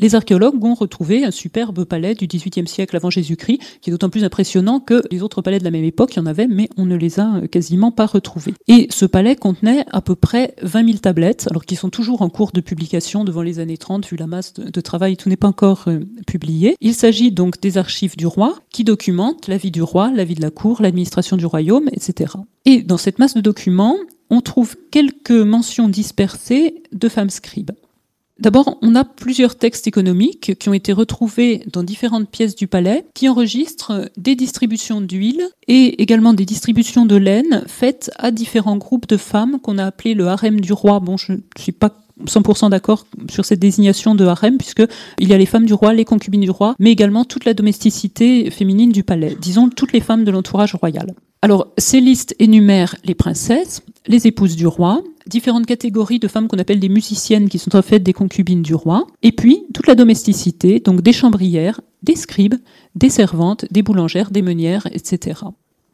[0.00, 4.08] Les archéologues ont retrouvé un superbe palais du XVIIIe siècle avant Jésus-Christ, qui est d'autant
[4.08, 6.70] plus impressionnant que les autres palais de la même époque, il y en avait, mais
[6.78, 8.54] on ne les a quasiment pas retrouvés.
[8.66, 12.30] Et ce palais contenait à peu près 20 000 tablettes, alors qui sont toujours en
[12.30, 15.48] cours de publication devant les années 30, vu la masse de, travail, tout n'est pas
[15.48, 16.76] encore euh, publié.
[16.80, 20.34] Il s'agit donc des archives du roi, qui documentent la vie du roi, la vie
[20.34, 22.32] de la cour, l'administration du royaume, etc.
[22.64, 23.98] Et dans cette masse de documents,
[24.30, 27.72] on trouve quelques mentions dispersées de femmes scribes.
[28.40, 33.04] D'abord, on a plusieurs textes économiques qui ont été retrouvés dans différentes pièces du palais,
[33.14, 39.06] qui enregistrent des distributions d'huile et également des distributions de laine faites à différents groupes
[39.08, 41.00] de femmes qu'on a appelés le harem du roi.
[41.00, 44.82] Bon, je ne suis pas 100% d'accord sur cette désignation de harem, puisque
[45.18, 47.54] il y a les femmes du roi, les concubines du roi, mais également toute la
[47.54, 51.14] domesticité féminine du palais, disons toutes les femmes de l'entourage royal.
[51.42, 56.58] Alors, ces listes énumèrent les princesses, les épouses du roi, différentes catégories de femmes qu'on
[56.58, 59.94] appelle des musiciennes qui sont en fait des concubines du roi, et puis toute la
[59.94, 62.56] domesticité, donc des chambrières, des scribes,
[62.94, 65.40] des servantes, des boulangères, des meunières, etc.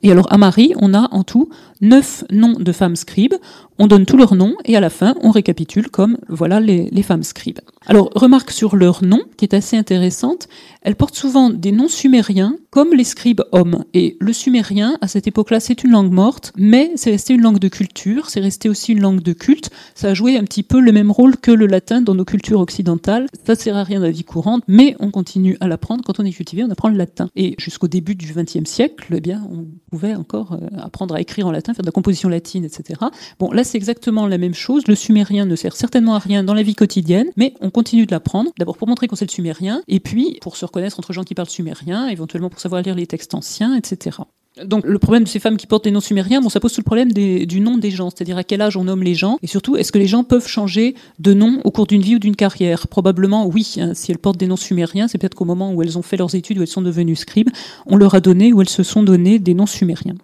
[0.02, 1.48] Et alors à Marie, on a en tout
[1.80, 3.34] neuf noms de femmes scribes.
[3.78, 7.22] On donne tous leurs noms et à la fin, on récapitule comme voilà les, femmes
[7.22, 7.60] scribes.
[7.88, 10.48] Alors remarque sur leur nom, qui est assez intéressante,
[10.82, 13.84] elles portent souvent des noms sumériens comme les scribes hommes.
[13.94, 17.60] Et le sumérien, à cette époque-là, c'est une langue morte, mais c'est resté une langue
[17.60, 19.70] de culture, c'est resté aussi une langue de culte.
[19.94, 22.60] Ça a joué un petit peu le même rôle que le latin dans nos cultures
[22.60, 23.26] occidentales.
[23.46, 26.02] Ça sert à rien dans la vie courante, mais on continue à l'apprendre.
[26.04, 27.30] Quand on est cultivé, on apprend le latin.
[27.36, 31.46] Et jusqu'au début du XXe siècle, eh bien, on pouvait encore euh, apprendre à écrire
[31.46, 33.00] en latin, faire de la composition latine, etc.
[33.38, 34.88] Bon, là, c'est exactement la même chose.
[34.88, 38.10] Le sumérien ne sert certainement à rien dans la vie quotidienne, mais on continue de
[38.10, 38.52] l'apprendre.
[38.58, 41.34] D'abord pour montrer qu'on sait le sumérien, et puis pour se reconnaître entre gens qui
[41.34, 44.16] parlent sumérien, éventuellement pour savoir lire les textes anciens, etc.
[44.64, 46.80] Donc le problème de ces femmes qui portent des noms sumériens, bon, ça pose tout
[46.80, 49.46] le problème du nom des gens, c'est-à-dire à quel âge on nomme les gens, et
[49.46, 52.34] surtout est-ce que les gens peuvent changer de nom au cours d'une vie ou d'une
[52.34, 52.88] carrière?
[52.88, 53.74] Probablement oui.
[53.76, 53.92] Hein.
[53.92, 56.34] si elles portent des noms sumériens, c'est peut-être qu'au moment où elles ont fait leurs
[56.34, 57.50] études, où elles sont devenues scribes,
[57.84, 60.14] on leur a donné ou elles se sont donné des noms sumériens.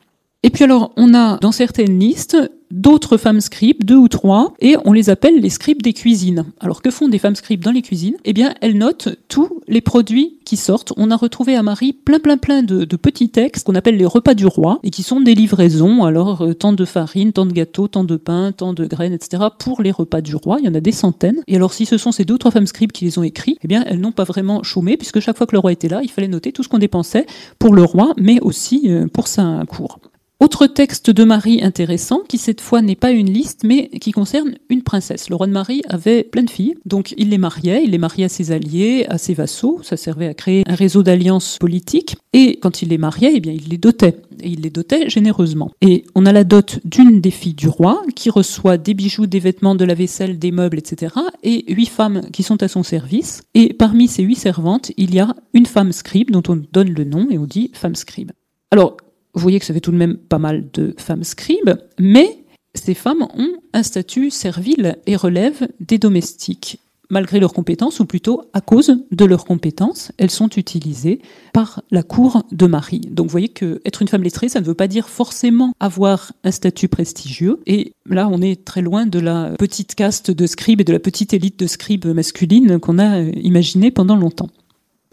[0.42, 2.38] Et puis alors, on a dans certaines listes
[2.72, 6.46] d'autres femmes scribes, deux ou trois, et on les appelle les scribes des cuisines.
[6.58, 8.16] Alors que font des femmes scribes dans les cuisines?
[8.24, 10.92] Eh bien, elles notent tous les produits qui sortent.
[10.96, 14.34] On a retrouvé à Marie plein plein plein de, petits textes qu'on appelle les repas
[14.34, 17.88] du roi, et qui sont des livraisons, alors euh, tant de farine, tant de gâteaux,
[17.88, 19.44] tant de pain, tant de graines, etc.
[19.58, 20.56] pour les repas du roi.
[20.58, 21.42] Il y en a des centaines.
[21.48, 23.58] Et alors si ce sont ces deux ou trois femmes scribes qui les ont écrits,
[23.62, 26.00] eh bien, elles n'ont pas vraiment chômé, puisque chaque fois que le roi était là,
[26.02, 27.26] il fallait noter tout ce qu'on dépensait
[27.58, 29.98] pour le roi, mais aussi euh, pour sa cour.
[30.42, 34.56] Autre texte de Marie intéressant, qui cette fois n'est pas une liste, mais qui concerne
[34.70, 35.30] une princesse.
[35.30, 38.24] Le roi de Marie avait plein de filles, donc il les mariait, il les mariait
[38.24, 42.58] à ses alliés, à ses vassaux, ça servait à créer un réseau d'alliances politiques, et
[42.60, 45.70] quand il les mariait, eh bien, il les dotait, et il les dotait généreusement.
[45.80, 49.38] Et on a la dot d'une des filles du roi, qui reçoit des bijoux, des
[49.38, 53.44] vêtements, de la vaisselle, des meubles, etc., et huit femmes qui sont à son service,
[53.54, 57.04] et parmi ces huit servantes, il y a une femme scribe, dont on donne le
[57.04, 58.32] nom, et on dit femme scribe.
[58.72, 58.96] Alors,
[59.34, 62.94] vous voyez que ça fait tout de même pas mal de femmes scribes, mais ces
[62.94, 66.78] femmes ont un statut servile et relèvent des domestiques.
[67.10, 71.20] Malgré leurs compétences, ou plutôt à cause de leurs compétences, elles sont utilisées
[71.52, 73.00] par la cour de Marie.
[73.00, 76.32] Donc vous voyez que être une femme lettrée, ça ne veut pas dire forcément avoir
[76.42, 77.60] un statut prestigieux.
[77.66, 81.00] Et là, on est très loin de la petite caste de scribes et de la
[81.00, 84.48] petite élite de scribes masculines qu'on a imaginée pendant longtemps.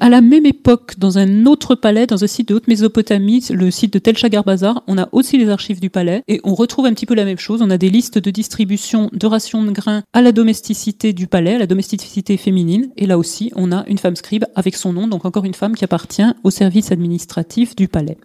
[0.02, 3.92] À la même époque, dans un autre palais, dans un site de Haute-Mésopotamie, le site
[3.92, 7.06] de Tel Bazar, on a aussi les archives du palais et on retrouve un petit
[7.06, 7.62] peu la même chose.
[7.62, 11.56] On a des listes de distribution de rations de grains à la domesticité du palais,
[11.56, 12.92] à la domesticité féminine.
[12.96, 15.76] Et là aussi, on a une femme scribe avec son nom, donc encore une femme
[15.76, 18.18] qui appartient au service administratif du palais.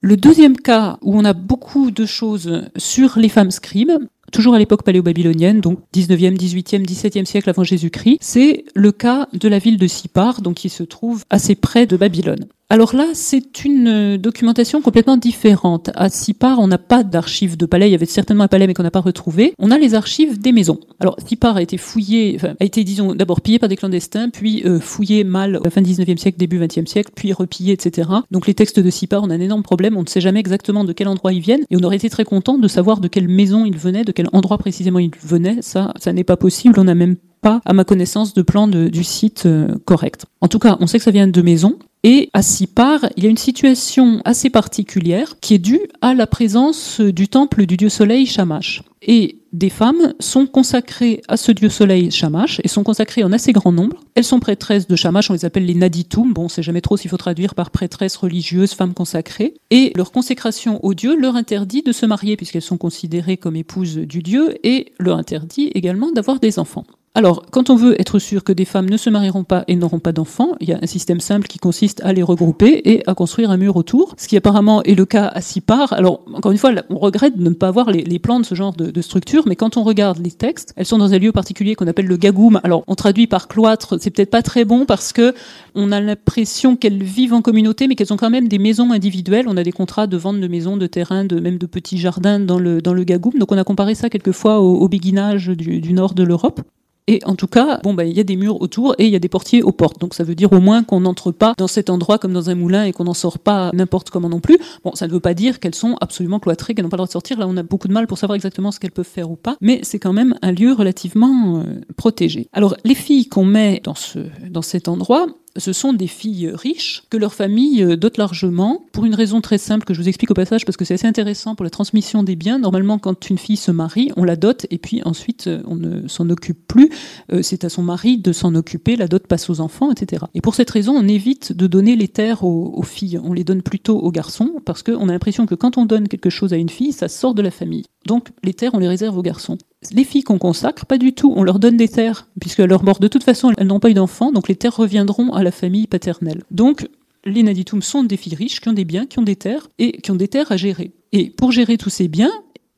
[0.00, 3.92] Le deuxième cas où on a beaucoup de choses sur les femmes scribes,
[4.32, 8.18] toujours à l'époque paléo-babylonienne, donc 19e, 18e, 17e siècle avant Jésus-Christ.
[8.20, 11.96] C'est le cas de la ville de Sipar, donc qui se trouve assez près de
[11.96, 12.46] Babylone.
[12.72, 15.90] Alors là, c'est une euh, documentation complètement différente.
[15.94, 17.86] À Sipar, on n'a pas d'archives de palais.
[17.90, 19.52] Il y avait certainement un palais, mais qu'on n'a pas retrouvé.
[19.58, 20.80] On a les archives des maisons.
[20.98, 24.80] Alors, Sipar a été fouillé, a été, disons, d'abord pillé par des clandestins, puis euh,
[24.80, 28.08] fouillé mal à la fin du 19e siècle, début 20e siècle, puis repillé, etc.
[28.30, 29.98] Donc, les textes de Sipar, on a un énorme problème.
[29.98, 31.66] On ne sait jamais exactement de quel endroit ils viennent.
[31.68, 34.30] Et on aurait été très content de savoir de quelle maison ils venaient, de quel
[34.32, 35.58] endroit précisément ils venaient.
[35.60, 36.80] Ça, ça n'est pas possible.
[36.80, 40.24] On n'a même pas, à ma connaissance, de plan du site euh, correct.
[40.40, 41.76] En tout cas, on sait que ça vient de maisons.
[42.04, 46.26] Et à Sipar, il y a une situation assez particulière qui est due à la
[46.26, 48.82] présence du temple du dieu soleil Shamash.
[49.02, 53.52] Et des femmes sont consacrées à ce dieu soleil Shamash et sont consacrées en assez
[53.52, 54.00] grand nombre.
[54.16, 56.32] Elles sont prêtresses de Shamash, on les appelle les Naditum.
[56.32, 59.54] Bon, on sait jamais trop s'il faut traduire par prêtresses religieuses, femmes consacrées.
[59.70, 63.96] Et leur consécration au dieu leur interdit de se marier puisqu'elles sont considérées comme épouses
[63.96, 66.84] du dieu et leur interdit également d'avoir des enfants.
[67.14, 69.98] Alors, quand on veut être sûr que des femmes ne se marieront pas et n'auront
[69.98, 73.14] pas d'enfants, il y a un système simple qui consiste à les regrouper et à
[73.14, 75.92] construire un mur autour, ce qui apparemment est le cas à Sipar.
[75.92, 78.72] Alors, encore une fois, on regrette de ne pas avoir les, plans de ce genre
[78.72, 81.86] de, structure, mais quand on regarde les textes, elles sont dans un lieu particulier qu'on
[81.86, 82.60] appelle le gagoum.
[82.64, 85.34] Alors, on traduit par cloître, c'est peut-être pas très bon parce que
[85.74, 89.48] on a l'impression qu'elles vivent en communauté, mais qu'elles ont quand même des maisons individuelles.
[89.48, 92.40] On a des contrats de vente de maisons, de terrains, de même de petits jardins
[92.40, 93.34] dans le dans le gagoum.
[93.38, 96.62] Donc, on a comparé ça quelquefois au, au béguinage du nord de l'Europe.
[97.08, 99.16] Et en tout cas, bon, bah, il y a des murs autour et il y
[99.16, 100.00] a des portiers aux portes.
[100.00, 102.54] Donc ça veut dire au moins qu'on n'entre pas dans cet endroit comme dans un
[102.54, 104.58] moulin et qu'on n'en sort pas n'importe comment non plus.
[104.84, 107.08] Bon, ça ne veut pas dire qu'elles sont absolument cloîtrées, qu'elles n'ont pas le droit
[107.08, 107.38] de sortir.
[107.38, 109.56] Là, on a beaucoup de mal pour savoir exactement ce qu'elles peuvent faire ou pas.
[109.60, 112.48] Mais c'est quand même un lieu relativement euh, protégé.
[112.52, 117.02] Alors, les filles qu'on met dans, ce, dans cet endroit, ce sont des filles riches
[117.10, 120.30] que leur famille euh, dote largement, pour une raison très simple que je vous explique
[120.30, 122.58] au passage parce que c'est assez intéressant pour la transmission des biens.
[122.58, 126.08] Normalement, quand une fille se marie, on la dote et puis ensuite euh, on ne
[126.08, 126.90] s'en occupe plus.
[127.32, 130.24] Euh, c'est à son mari de s'en occuper, la dot passe aux enfants, etc.
[130.34, 133.20] Et pour cette raison, on évite de donner les terres aux, aux filles.
[133.22, 136.30] On les donne plutôt aux garçons parce qu'on a l'impression que quand on donne quelque
[136.30, 137.84] chose à une fille, ça sort de la famille.
[138.06, 139.58] Donc les terres, on les réserve aux garçons.
[139.90, 141.32] Les filles qu'on consacre, pas du tout.
[141.34, 143.90] On leur donne des terres, puisque à leur mort, de toute façon, elles n'ont pas
[143.90, 146.44] eu d'enfants, donc les terres reviendront à la famille paternelle.
[146.50, 146.88] Donc
[147.24, 149.92] les Naditum sont des filles riches qui ont des biens, qui ont des terres, et
[150.00, 150.92] qui ont des terres à gérer.
[151.12, 152.32] Et pour gérer tous ces biens,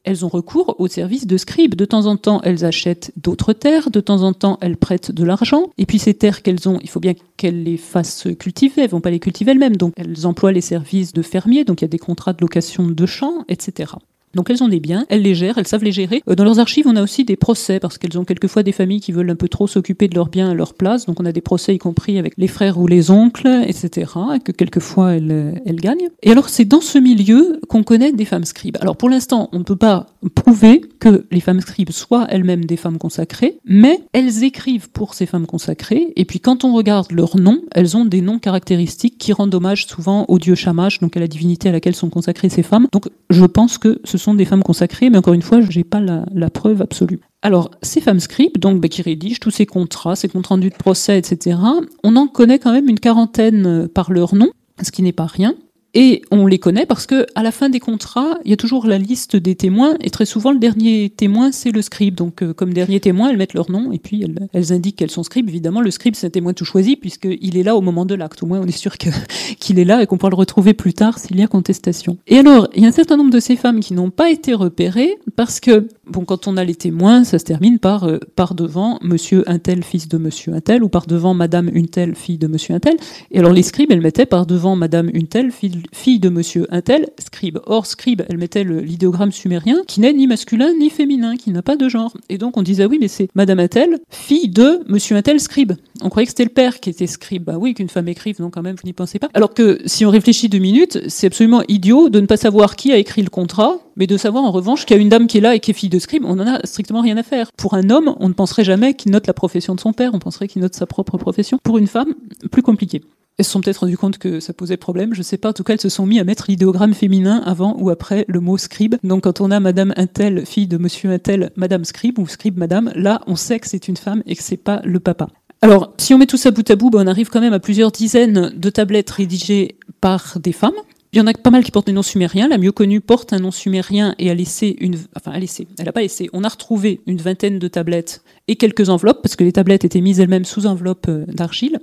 [0.04, 1.74] elles ont recours au service de scribes.
[1.74, 5.24] De temps en temps, elles achètent d'autres terres, de temps en temps, elles prêtent de
[5.24, 5.70] l'argent.
[5.78, 9.00] Et puis ces terres qu'elles ont, il faut bien qu'elles les fassent cultiver, elles vont
[9.00, 9.76] pas les cultiver elles-mêmes.
[9.76, 12.86] Donc elles emploient les services de fermiers, donc il y a des contrats de location
[12.86, 13.94] de champs, etc.
[14.34, 16.22] Donc elles ont des biens, elles les gèrent, elles savent les gérer.
[16.28, 19.00] Euh, dans leurs archives, on a aussi des procès parce qu'elles ont quelquefois des familles
[19.00, 21.06] qui veulent un peu trop s'occuper de leurs biens à leur place.
[21.06, 24.12] Donc on a des procès y compris avec les frères ou les oncles, etc.
[24.36, 26.08] Et que quelquefois elles, euh, elles gagnent.
[26.22, 28.76] Et alors c'est dans ce milieu qu'on connaît des femmes scribes.
[28.80, 32.76] Alors pour l'instant, on ne peut pas prouver que les femmes scribes soient elles-mêmes des
[32.76, 36.12] femmes consacrées, mais elles écrivent pour ces femmes consacrées.
[36.16, 39.86] Et puis quand on regarde leurs noms, elles ont des noms caractéristiques qui rendent hommage
[39.86, 42.88] souvent au dieu Shamash, donc à la divinité à laquelle sont consacrées ces femmes.
[42.92, 45.84] Donc je pense que ce sont des femmes consacrées, mais encore une fois, je n'ai
[45.84, 47.20] pas la, preuve absolue.
[47.42, 50.74] Alors, ces femmes scribes, donc, bah, qui rédigent tous ces contrats, ces comptes rendus de
[50.74, 51.58] procès, etc.,
[52.02, 54.50] on en connaît quand même une quarantaine euh, par leur nom,
[54.82, 55.54] ce qui n'est pas rien.
[55.94, 58.86] Et on les connaît parce que à la fin des contrats, il y a toujours
[58.86, 62.16] la liste des témoins et très souvent le dernier témoin c'est le scribe.
[62.16, 65.22] Donc euh, comme dernier témoin, elles mettent leur nom et puis elles, indiquent qu'elles sont
[65.22, 65.48] scribes.
[65.48, 68.42] Évidemment, le scribe c'est un témoin tout choisi puisqu'il est là au moment de l'acte.
[68.42, 68.96] Au moins, on est sûr
[69.60, 72.18] qu'il est là et qu'on pourra le retrouver plus tard s'il y a contestation.
[72.26, 74.52] Et alors, il y a un certain nombre de ces femmes qui n'ont pas été
[74.52, 78.54] repérées parce que bon, quand on a les témoins, ça se termine par euh, par
[78.54, 82.14] devant Monsieur un tel fils de Monsieur un tel ou par devant Madame une telle
[82.14, 82.96] fille de Monsieur un tel.
[83.30, 87.08] Et alors les scribes, elles mettaient par devant Madame une telle fille de monsieur Intel,
[87.18, 87.58] scribe.
[87.66, 91.76] Or, scribe, elle mettait l'idéogramme sumérien qui n'est ni masculin ni féminin, qui n'a pas
[91.76, 92.14] de genre.
[92.28, 95.72] Et donc on disait, ah oui, mais c'est madame Intel, fille de monsieur Intel, scribe.
[96.02, 97.44] On croyait que c'était le père qui était scribe.
[97.44, 99.28] Bah oui, qu'une femme écrive, non, quand même, vous n'y pensez pas.
[99.34, 102.92] Alors que si on réfléchit deux minutes, c'est absolument idiot de ne pas savoir qui
[102.92, 105.38] a écrit le contrat, mais de savoir en revanche qu'il y a une dame qui
[105.38, 107.50] est là et qui est fille de scribe, on en a strictement rien à faire.
[107.56, 110.18] Pour un homme, on ne penserait jamais qu'il note la profession de son père, on
[110.18, 111.58] penserait qu'il note sa propre profession.
[111.62, 112.14] Pour une femme,
[112.50, 113.02] plus compliqué.
[113.36, 115.48] Elles se sont peut-être rendues compte que ça posait problème, je sais pas.
[115.48, 118.38] En tout cas, elles se sont mis à mettre l'idéogramme féminin avant ou après le
[118.38, 118.94] mot scribe.
[119.02, 122.92] Donc, quand on a Madame Intel, fille de Monsieur Intel, Madame Scribe ou Scribe Madame,
[122.94, 125.28] là, on sait que c'est une femme et que c'est pas le papa.
[125.62, 127.58] Alors, si on met tout ça bout à bout, ben, on arrive quand même à
[127.58, 130.74] plusieurs dizaines de tablettes rédigées par des femmes.
[131.14, 132.48] Il y en a pas mal qui portent des noms sumériens.
[132.48, 135.88] La mieux connue porte un nom sumérien et a laissé une, enfin, a laissé, elle
[135.88, 136.28] a pas laissé.
[136.32, 140.00] On a retrouvé une vingtaine de tablettes et quelques enveloppes parce que les tablettes étaient
[140.00, 141.78] mises elles-mêmes sous enveloppe euh, d'argile.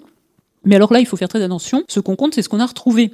[0.65, 1.85] Mais alors là, il faut faire très attention.
[1.87, 3.11] Ce qu'on compte, c'est ce qu'on a retrouvé.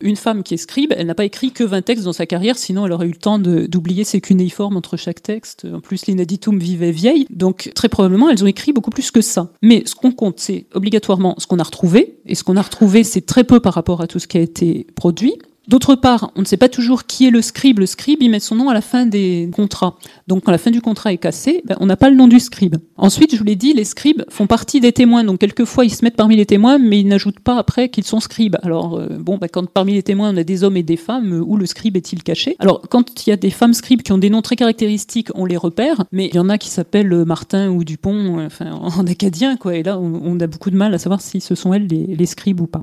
[0.00, 2.56] Une femme qui est scribe, elle n'a pas écrit que 20 textes dans sa carrière,
[2.56, 5.66] sinon elle aurait eu le temps d'oublier ses cunéiformes entre chaque texte.
[5.70, 9.52] En plus, l'inaditum vivait vieille, donc très probablement elles ont écrit beaucoup plus que ça.
[9.62, 13.04] Mais ce qu'on compte, c'est obligatoirement ce qu'on a retrouvé, et ce qu'on a retrouvé,
[13.04, 15.34] c'est très peu par rapport à tout ce qui a été produit.
[15.68, 17.78] D'autre part, on ne sait pas toujours qui est le scribe.
[17.78, 19.98] Le scribe, il met son nom à la fin des contrats.
[20.26, 22.40] Donc, quand la fin du contrat est cassée, ben, on n'a pas le nom du
[22.40, 22.76] scribe.
[22.96, 25.24] Ensuite, je vous l'ai dit, les scribes font partie des témoins.
[25.24, 28.18] Donc, quelquefois, ils se mettent parmi les témoins, mais ils n'ajoutent pas après qu'ils sont
[28.18, 28.56] scribes.
[28.62, 31.34] Alors, euh, bon, ben, quand parmi les témoins, on a des hommes et des femmes,
[31.34, 32.56] euh, où le scribe est-il caché?
[32.60, 35.44] Alors, quand il y a des femmes scribes qui ont des noms très caractéristiques, on
[35.44, 39.06] les repère, mais il y en a qui s'appellent euh, Martin ou Dupont, enfin, en
[39.06, 39.76] acadien, quoi.
[39.76, 42.62] Et là, on, a beaucoup de mal à savoir si ce sont elles les scribes
[42.62, 42.82] ou pas.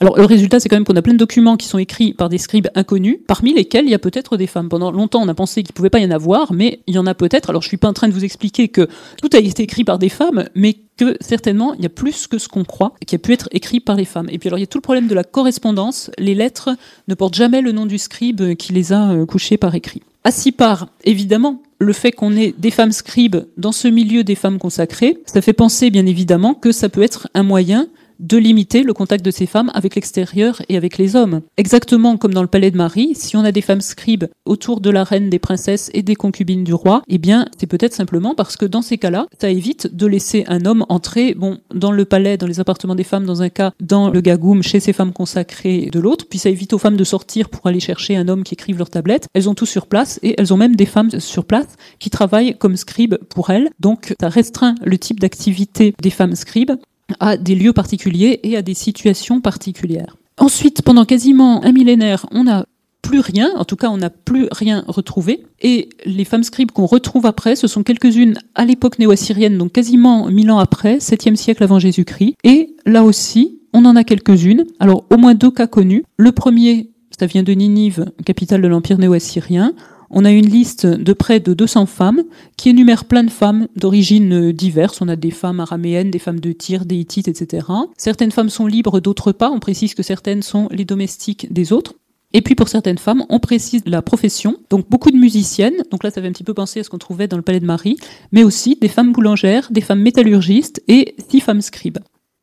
[0.00, 2.28] Alors le résultat, c'est quand même qu'on a plein de documents qui sont écrits par
[2.28, 4.68] des scribes inconnus, parmi lesquels il y a peut-être des femmes.
[4.68, 6.98] Pendant longtemps, on a pensé qu'il ne pouvait pas y en avoir, mais il y
[6.98, 7.50] en a peut-être.
[7.50, 8.88] Alors je suis pas en train de vous expliquer que
[9.22, 12.38] tout a été écrit par des femmes, mais que certainement il y a plus que
[12.38, 14.28] ce qu'on croit qui a pu être écrit par les femmes.
[14.30, 16.10] Et puis alors il y a tout le problème de la correspondance.
[16.18, 16.70] Les lettres
[17.06, 20.02] ne portent jamais le nom du scribe qui les a euh, couchées par écrit.
[20.24, 24.34] À six part, évidemment, le fait qu'on ait des femmes scribes dans ce milieu des
[24.34, 28.82] femmes consacrées, ça fait penser bien évidemment que ça peut être un moyen de limiter
[28.82, 31.42] le contact de ces femmes avec l'extérieur et avec les hommes.
[31.56, 34.90] Exactement comme dans le palais de Marie, si on a des femmes scribes autour de
[34.90, 38.56] la reine, des princesses et des concubines du roi, eh bien, c'est peut-être simplement parce
[38.56, 42.36] que dans ces cas-là, ça évite de laisser un homme entrer, bon, dans le palais,
[42.36, 45.88] dans les appartements des femmes, dans un cas, dans le gagoum, chez ces femmes consacrées
[45.92, 48.54] de l'autre, puis ça évite aux femmes de sortir pour aller chercher un homme qui
[48.54, 49.26] écrive leur tablette.
[49.34, 52.56] Elles ont tout sur place et elles ont même des femmes sur place qui travaillent
[52.58, 53.70] comme scribes pour elles.
[53.80, 56.72] Donc, ça restreint le type d'activité des femmes scribes
[57.20, 60.16] à des lieux particuliers et à des situations particulières.
[60.38, 62.66] Ensuite, pendant quasiment un millénaire, on n'a
[63.02, 65.44] plus rien, en tout cas on n'a plus rien retrouvé.
[65.60, 70.26] Et les femmes scribes qu'on retrouve après, ce sont quelques-unes à l'époque néo-assyrienne, donc quasiment
[70.30, 72.34] mille ans après, 7e siècle avant Jésus-Christ.
[72.44, 74.64] Et là aussi, on en a quelques-unes.
[74.80, 76.04] Alors au moins deux cas connus.
[76.16, 79.74] Le premier, ça vient de Ninive, capitale de l'Empire néo-assyrien
[80.14, 82.22] on a une liste de près de 200 femmes
[82.56, 85.02] qui énumère plein de femmes d'origines diverses.
[85.02, 87.66] On a des femmes araméennes, des femmes de Tyr, des Hittites, etc.
[87.96, 89.50] Certaines femmes sont libres, d'autres pas.
[89.50, 91.94] On précise que certaines sont les domestiques des autres.
[92.32, 94.56] Et puis pour certaines femmes, on précise la profession.
[94.70, 95.82] Donc beaucoup de musiciennes.
[95.90, 97.60] Donc là, ça fait un petit peu penser à ce qu'on trouvait dans le palais
[97.60, 97.96] de Marie.
[98.30, 101.98] Mais aussi des femmes boulangères, des femmes métallurgistes et six femmes scribes.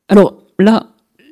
[0.09, 0.87] Alors là,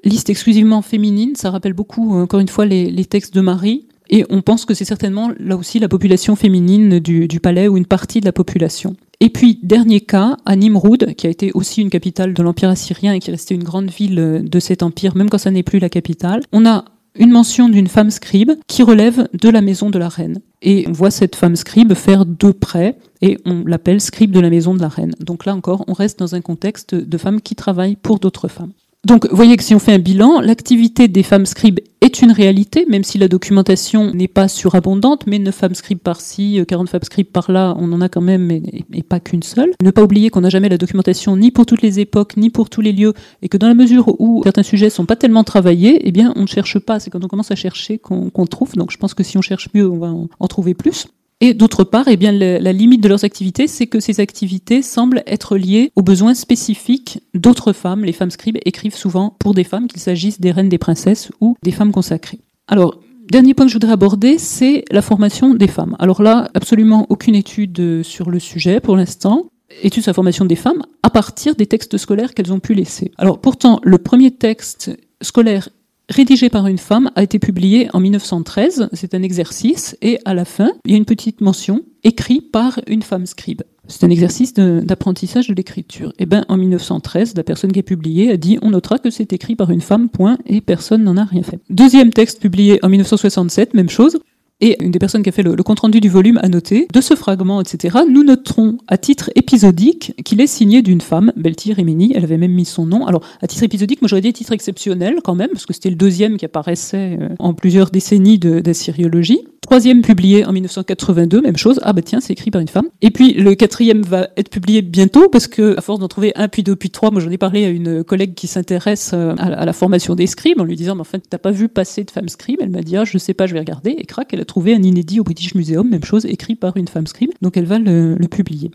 [0.05, 1.35] liste exclusivement féminine.
[1.35, 3.88] Ça rappelle beaucoup, encore une fois, les textes de Marie.
[4.09, 7.85] Et on pense que c'est certainement là aussi la population féminine du, palais ou une
[7.85, 8.95] partie de la population.
[9.19, 13.13] Et puis, dernier cas, à Nimroud, qui a été aussi une capitale de l'Empire assyrien
[13.13, 15.79] et qui est restée une grande ville de cet empire, même quand ça n'est plus
[15.79, 19.99] la capitale, on a une mention d'une femme scribe qui relève de la maison de
[19.99, 20.39] la reine.
[20.61, 24.49] Et on voit cette femme scribe faire deux prêts et on l'appelle scribe de la
[24.49, 25.13] maison de la reine.
[25.19, 28.71] Donc là encore, on reste dans un contexte de femmes qui travaillent pour d'autres femmes.
[29.07, 32.33] Donc, vous voyez que si on fait un bilan, l'activité des femmes scribes est une
[32.33, 36.91] réalité, même si la documentation n'est pas surabondante, mais 9 femmes scribes par-ci, 40 euh,
[36.91, 39.71] femmes scribes par-là, on en a quand même, mais, pas qu'une seule.
[39.81, 42.69] Ne pas oublier qu'on n'a jamais la documentation ni pour toutes les époques, ni pour
[42.69, 46.01] tous les lieux, et que dans la mesure où certains sujets sont pas tellement travaillés,
[46.03, 46.99] eh bien, on ne cherche pas.
[46.99, 48.73] C'est quand on commence à chercher qu'on trouve.
[48.75, 51.07] Donc, je pense que si on cherche mieux, on va en trouver plus.
[51.41, 55.23] Et d'autre part, eh bien, la, limite de leurs activités, c'est que ces activités semblent
[55.25, 58.03] être liées aux besoins spécifiques d'autres femmes.
[58.03, 61.55] Les femmes scribes écrivent souvent pour des femmes, qu'il s'agisse des reines, des princesses ou
[61.63, 62.39] des femmes consacrées.
[62.67, 62.99] Alors,
[63.31, 65.95] dernier point que je voudrais aborder, c'est la formation des femmes.
[65.99, 69.49] Alors là, absolument aucune étude sur le sujet pour l'instant
[69.83, 73.11] étude sur la formation des femmes à partir des textes scolaires qu'elles ont pu laisser.
[73.17, 75.69] Alors pourtant, le premier texte scolaire
[76.09, 78.89] rédigé par une femme, a été publié en 1913.
[78.93, 82.79] C'est un exercice et à la fin, il y a une petite mention écrit par
[82.87, 83.61] une femme scribe.
[83.87, 86.09] C'est un exercice d'apprentissage de, l'écriture.
[86.19, 89.09] Et eh ben, en 1913, la personne qui a publié a dit on notera que
[89.09, 91.59] c'est écrit par une femme, point, et personne n'en a rien fait.
[91.71, 94.19] Deuxième texte publié en 1967, même chose.
[94.61, 97.15] Et une des personnes qui a fait le, compte-rendu du volume a noté, de ce
[97.15, 102.23] fragment, etc., nous noterons à titre épisodique qu'il est signé d'une femme, Beltir Rimini, elle
[102.23, 103.05] avait même mis son nom.
[103.05, 105.95] Alors, à titre épisodique, moi j'aurais dit titre exceptionnel quand même, parce que c'était le
[105.95, 109.39] deuxième qui apparaissait euh, en plusieurs décennies d'assyriologie.
[109.69, 111.79] Troisième publié en 1982, même chose.
[111.83, 112.87] Ah bah tiens, c'est écrit par une femme.
[113.01, 116.47] Et puis le quatrième va être publié bientôt parce que à force d'en trouver un
[116.47, 119.65] puis deux puis trois, moi j'en ai parlé à une collègue qui s'intéresse euh, à,
[119.65, 122.09] la formation des scribes en lui disant mais en fait t'as pas vu passer de
[122.09, 122.57] femme scribe?
[122.61, 123.91] Elle m'a dit ah je sais pas, je vais regarder.
[123.91, 126.87] Et crac, elle a trouvé un inédit au British Museum, même chose, écrit par une
[126.87, 127.31] femme scribe.
[127.41, 128.71] Donc elle va le, publier.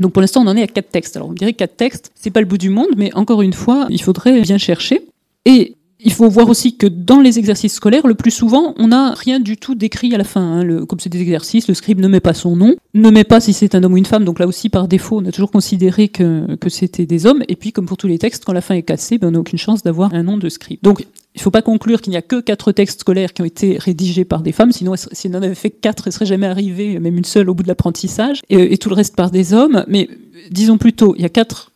[0.00, 1.16] Donc pour l'instant, on en est à quatre textes.
[1.16, 3.86] Alors on dirait quatre textes, c'est pas le bout du monde, mais encore une fois,
[3.90, 5.06] il faudrait bien chercher.
[5.44, 9.12] Et il faut voir aussi que dans les exercices scolaires, le plus souvent, on n'a
[9.14, 10.60] rien du tout décrit à la fin.
[10.60, 10.86] Hein.
[10.86, 13.52] Comme c'est des exercices, le scribe ne met pas son nom, ne met pas si
[13.52, 14.24] c'est un homme ou une femme.
[14.24, 17.42] Donc là aussi, par défaut, on a toujours considéré que, que c'était des hommes.
[17.48, 19.40] Et puis, comme pour tous les textes, quand la fin est cassée, ben, on n'a
[19.40, 20.78] aucune chance d'avoir un nom de scribe.
[20.82, 21.06] Donc
[21.36, 23.76] il ne faut pas conclure qu'il n'y a que quatre textes scolaires qui ont été
[23.76, 26.98] rédigés par des femmes, sinon s'il en avait fait quatre, il ne serait jamais arrivé,
[26.98, 29.84] même une seule au bout de l'apprentissage, et, tout le reste par des hommes.
[29.86, 30.08] Mais
[30.50, 31.72] disons plutôt, il y a quatre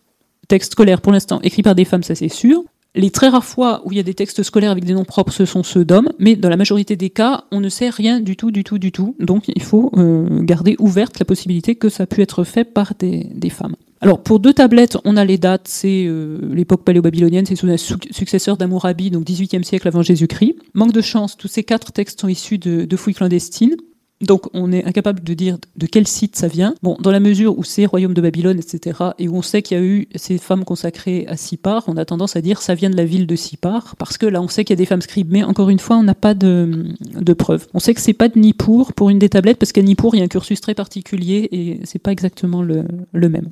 [0.49, 2.65] textes scolaires pour l'instant écrits par des femmes, ça c'est sûr.
[2.97, 5.33] Les très rares fois où il y a des textes scolaires avec des noms propres,
[5.33, 8.37] ce sont ceux d'hommes, mais dans la majorité des cas, on ne sait rien du
[8.37, 9.15] tout, du tout, du tout.
[9.21, 13.31] Donc il faut euh, garder ouverte la possibilité que ça puisse être fait par des,
[13.51, 13.77] femmes.
[14.01, 17.69] Alors pour deux tablettes, on a les dates, c'est euh, l'époque paléo-babylonienne, c'est sous
[18.11, 20.57] successeur d'Amourabi, donc 18e siècle avant Jésus-Christ.
[20.75, 23.77] Manque de chance, tous ces quatre textes sont issus de fouilles clandestines.
[24.21, 26.75] Donc on est incapable de dire de quel site ça vient.
[26.83, 29.79] Bon, dans la mesure où c'est royaume de Babylone, etc., et où on sait qu'il
[29.79, 32.91] y a eu ces femmes consacrées à Sipar, on a tendance à dire ça vient
[32.91, 35.01] de la ville de Sipar, parce que là on sait qu'il y a des femmes
[35.01, 37.67] scribes, mais encore une fois on n'a pas de, de preuves.
[37.73, 40.19] On sait que c'est pas de Nippur pour une des tablettes, parce qu'à Nippur il
[40.19, 43.49] y a un cursus très particulier et c'est pas exactement le, le même.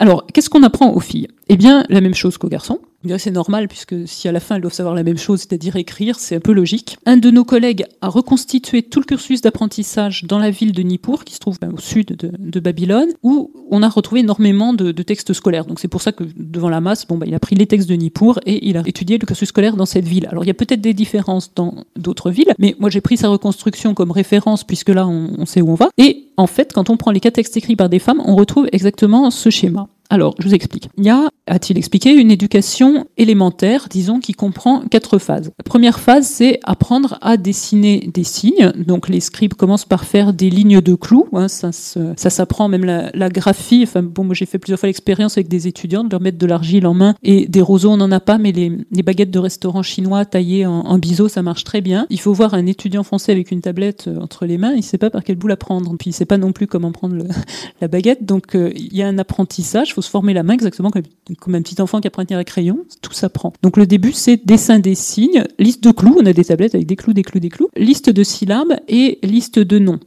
[0.00, 1.28] Alors, qu'est-ce qu'on apprend aux filles?
[1.52, 2.78] Eh bien, la même chose qu'aux garçons.
[3.18, 6.16] C'est normal, puisque si à la fin elles doivent savoir la même chose, c'est-à-dire écrire,
[6.20, 6.96] c'est un peu logique.
[7.06, 11.24] Un de nos collègues a reconstitué tout le cursus d'apprentissage dans la ville de Nippur,
[11.24, 15.32] qui se trouve ben, au sud de, Babylone, où on a retrouvé énormément de, textes
[15.32, 15.64] scolaires.
[15.64, 17.88] Donc c'est pour ça que devant la masse, bon, ben, il a pris les textes
[17.88, 20.28] de Nippur et il a étudié le cursus scolaire dans cette ville.
[20.30, 23.28] Alors il y a peut-être des différences dans d'autres villes, mais moi j'ai pris sa
[23.28, 25.88] reconstruction comme référence, puisque là on, on sait où on va.
[25.98, 28.68] Et en fait, quand on prend les quatre textes écrits par des femmes, on retrouve
[28.70, 29.88] exactement ce schéma.
[30.10, 30.88] Alors, je vous explique.
[30.98, 35.52] Il y a, a-t-il expliqué, une éducation élémentaire, disons, qui comprend quatre phases.
[35.56, 38.72] La première phase, c'est apprendre à dessiner des signes.
[38.76, 41.28] Donc, les scribes commencent par faire des lignes de clous.
[41.32, 43.84] Hein, ça, ça s'apprend, même la, graphie.
[43.84, 46.46] Enfin, bon, moi, j'ai fait plusieurs fois l'expérience avec des étudiants de leur mettre de
[46.46, 49.82] l'argile en main et des roseaux, on n'en a pas, mais les, baguettes de restaurant
[49.82, 52.06] chinois taillées en, en biseau, ça marche très bien.
[52.10, 54.82] Il faut voir un étudiant français avec une tablette euh, entre les mains, il ne
[54.82, 55.96] sait pas par quel bout la prendre.
[55.96, 57.16] Puis, il ne sait pas non plus comment prendre
[57.80, 58.24] la baguette.
[58.24, 61.80] Donc, euh, il y a un apprentissage se former la main exactement comme, un petit
[61.80, 63.52] enfant qui apprend à tenir un crayon, tout s'apprend.
[63.62, 66.86] Donc le début, c'est dessin des signes, liste de clous, on a des tablettes avec
[66.86, 70.00] des clous, des clous, des clous, liste de syllabes et liste de noms.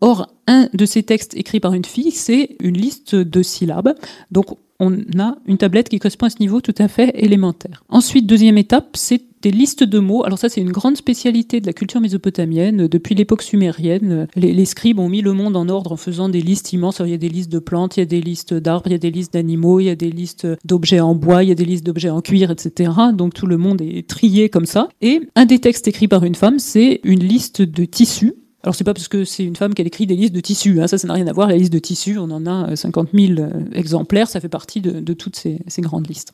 [0.00, 3.94] Or, un de ces textes écrits par une fille, c'est une liste de syllabes.
[4.30, 4.46] Donc,
[4.84, 7.84] on a une tablette qui correspond à ce niveau tout à fait élémentaire.
[7.88, 10.24] Ensuite, deuxième étape, c'est des listes de mots.
[10.24, 12.88] Alors ça, c'est une grande spécialité de la culture mésopotamienne.
[12.88, 16.72] Depuis l'époque sumérienne, les, scribes ont mis le monde en ordre en faisant des listes
[16.72, 17.02] immenses.
[17.04, 18.94] il y a des listes de plantes, il y a des listes d'arbres, il y
[18.94, 21.54] a des listes d'animaux, il y a des listes d'objets en bois, il y a
[21.54, 22.90] des listes d'objets en cuir, etc.
[23.12, 24.88] Donc tout le monde est trié comme ça.
[25.02, 28.34] Et un des textes écrits par une femme, c'est une liste de tissus
[28.64, 30.86] alors c'est pas parce que c'est une femme qu'elle écrit des listes de tissus, hein.
[30.86, 33.38] ça ça n'a rien à voir, la liste de tissus, on en a 50 000
[33.38, 36.32] euh, exemplaires, ça fait partie de, toutes ces grandes listes.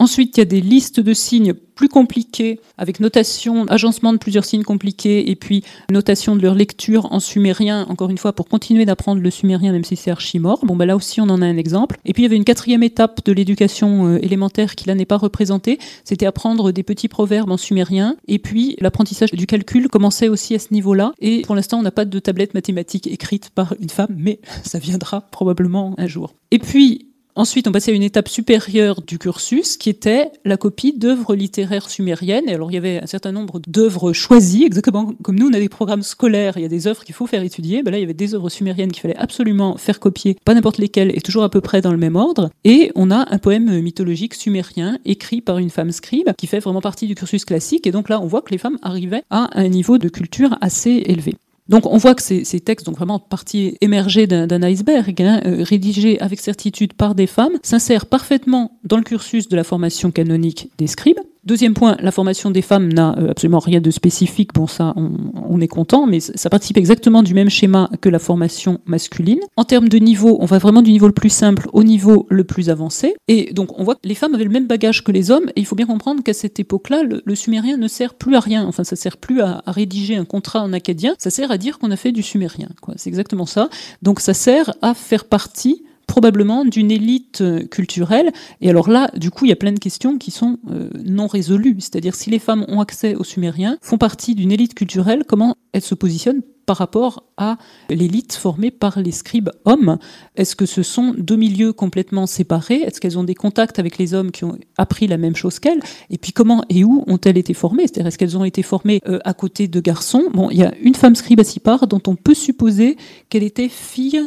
[0.00, 4.44] Ensuite, il y a des listes de signes plus compliquées, avec notation, agencement de plusieurs
[4.44, 8.84] signes compliqués, et puis notation de leur lecture en sumérien, encore une fois, pour continuer
[8.84, 10.64] d'apprendre le sumérien, même si c'est archi-mort.
[10.64, 11.98] Bon, ben là aussi, on en a un exemple.
[12.04, 15.04] Et puis, il y avait une quatrième étape de l'éducation euh, élémentaire qui, là, n'est
[15.04, 15.78] pas représentée.
[16.04, 18.16] C'était apprendre des petits proverbes en sumérien.
[18.26, 21.12] Et puis, l'apprentissage du calcul commençait aussi à ce niveau-là.
[21.20, 24.78] Et pour l'instant, on n'a pas de tablette mathématique écrite par une femme, mais ça
[24.78, 26.34] viendra probablement un jour.
[26.50, 27.07] Et puis,
[27.38, 31.88] Ensuite, on passait à une étape supérieure du cursus qui était la copie d'œuvres littéraires
[31.88, 32.48] sumériennes.
[32.48, 35.60] Et alors, il y avait un certain nombre d'œuvres choisies, exactement comme nous, on a
[35.60, 37.84] des programmes scolaires, il y a des œuvres qu'il faut faire étudier.
[37.84, 40.78] Ben là, il y avait des œuvres sumériennes qu'il fallait absolument faire copier, pas n'importe
[40.78, 42.50] lesquelles, et toujours à peu près dans le même ordre.
[42.64, 46.80] Et on a un poème mythologique sumérien écrit par une femme scribe qui fait vraiment
[46.80, 47.86] partie du cursus classique.
[47.86, 51.04] Et donc là, on voit que les femmes arrivaient à un niveau de culture assez
[51.06, 51.36] élevé.
[51.68, 56.18] Donc on voit que ces, textes, donc vraiment partie émergée d'un iceberg, hein, euh, rédigés
[56.20, 60.86] avec certitude par des femmes, s'insèrent parfaitement dans le cursus de la formation canonique des
[60.86, 64.52] scribes, Deuxième point, la formation des femmes n'a euh, absolument rien de spécifique.
[64.54, 68.80] Bon, ça, on, est content, mais ça participe exactement du même schéma que la formation
[68.86, 69.40] masculine.
[69.56, 72.44] En termes de niveau, on va vraiment du niveau le plus simple au niveau le
[72.44, 73.14] plus avancé.
[73.28, 75.48] Et donc, on voit que les femmes avaient le même bagage que les hommes.
[75.56, 78.66] Et il faut bien comprendre qu'à cette époque-là, le, sumérien ne sert plus à rien.
[78.66, 81.14] Enfin, ça sert plus à, à rédiger un contrat en acadien.
[81.18, 82.68] Ça sert à dire qu'on a fait du sumérien.
[82.96, 83.68] C'est exactement ça.
[84.02, 88.32] Donc, ça sert à faire partie probablement d'une élite euh, culturelle.
[88.60, 91.28] Et alors là, du coup, il y a plein de questions qui sont euh, non
[91.28, 91.76] résolues.
[91.78, 95.82] C'est-à-dire, si les femmes ont accès aux Sumériens, font partie d'une élite culturelle, comment elles
[95.82, 97.56] se positionnent par rapport à
[97.88, 99.98] l'élite formée par les scribes hommes?
[100.34, 102.80] Est-ce que ce sont deux milieux complètement séparés?
[102.82, 105.80] Est-ce qu'elles ont des contacts avec les hommes qui ont appris la même chose qu'elles?
[106.10, 107.84] Et puis comment et où ont-elles été formées?
[107.84, 110.24] C'est-à-dire est-ce qu'elles ont été formées euh, à côté de garçons?
[110.32, 112.96] Bon, il y a une femme scribe à Sipar dont on peut supposer
[113.28, 114.20] qu'elle était fille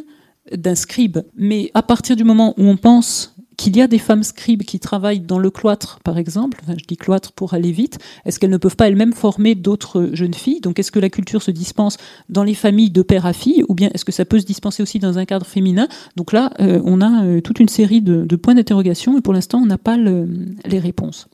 [0.56, 1.20] d'un scribe.
[1.36, 4.80] Mais à partir du moment où on pense qu'il y a des femmes scribes qui
[4.80, 8.58] travaillent dans le cloître, par exemple, je dis cloître pour aller vite, est-ce qu'elles ne
[8.58, 10.62] peuvent pas elles-mêmes former d'autres jeunes filles?
[10.62, 11.98] Donc est-ce que la culture se dispense
[12.30, 14.82] dans les familles de père à fille, ou bien est-ce que ça peut se dispenser
[14.82, 15.88] aussi dans un cadre féminin?
[16.16, 19.60] Donc là, euh, on a euh, toute une série de, points d'interrogation, et pour l'instant,
[19.60, 21.28] on n'a pas les réponses.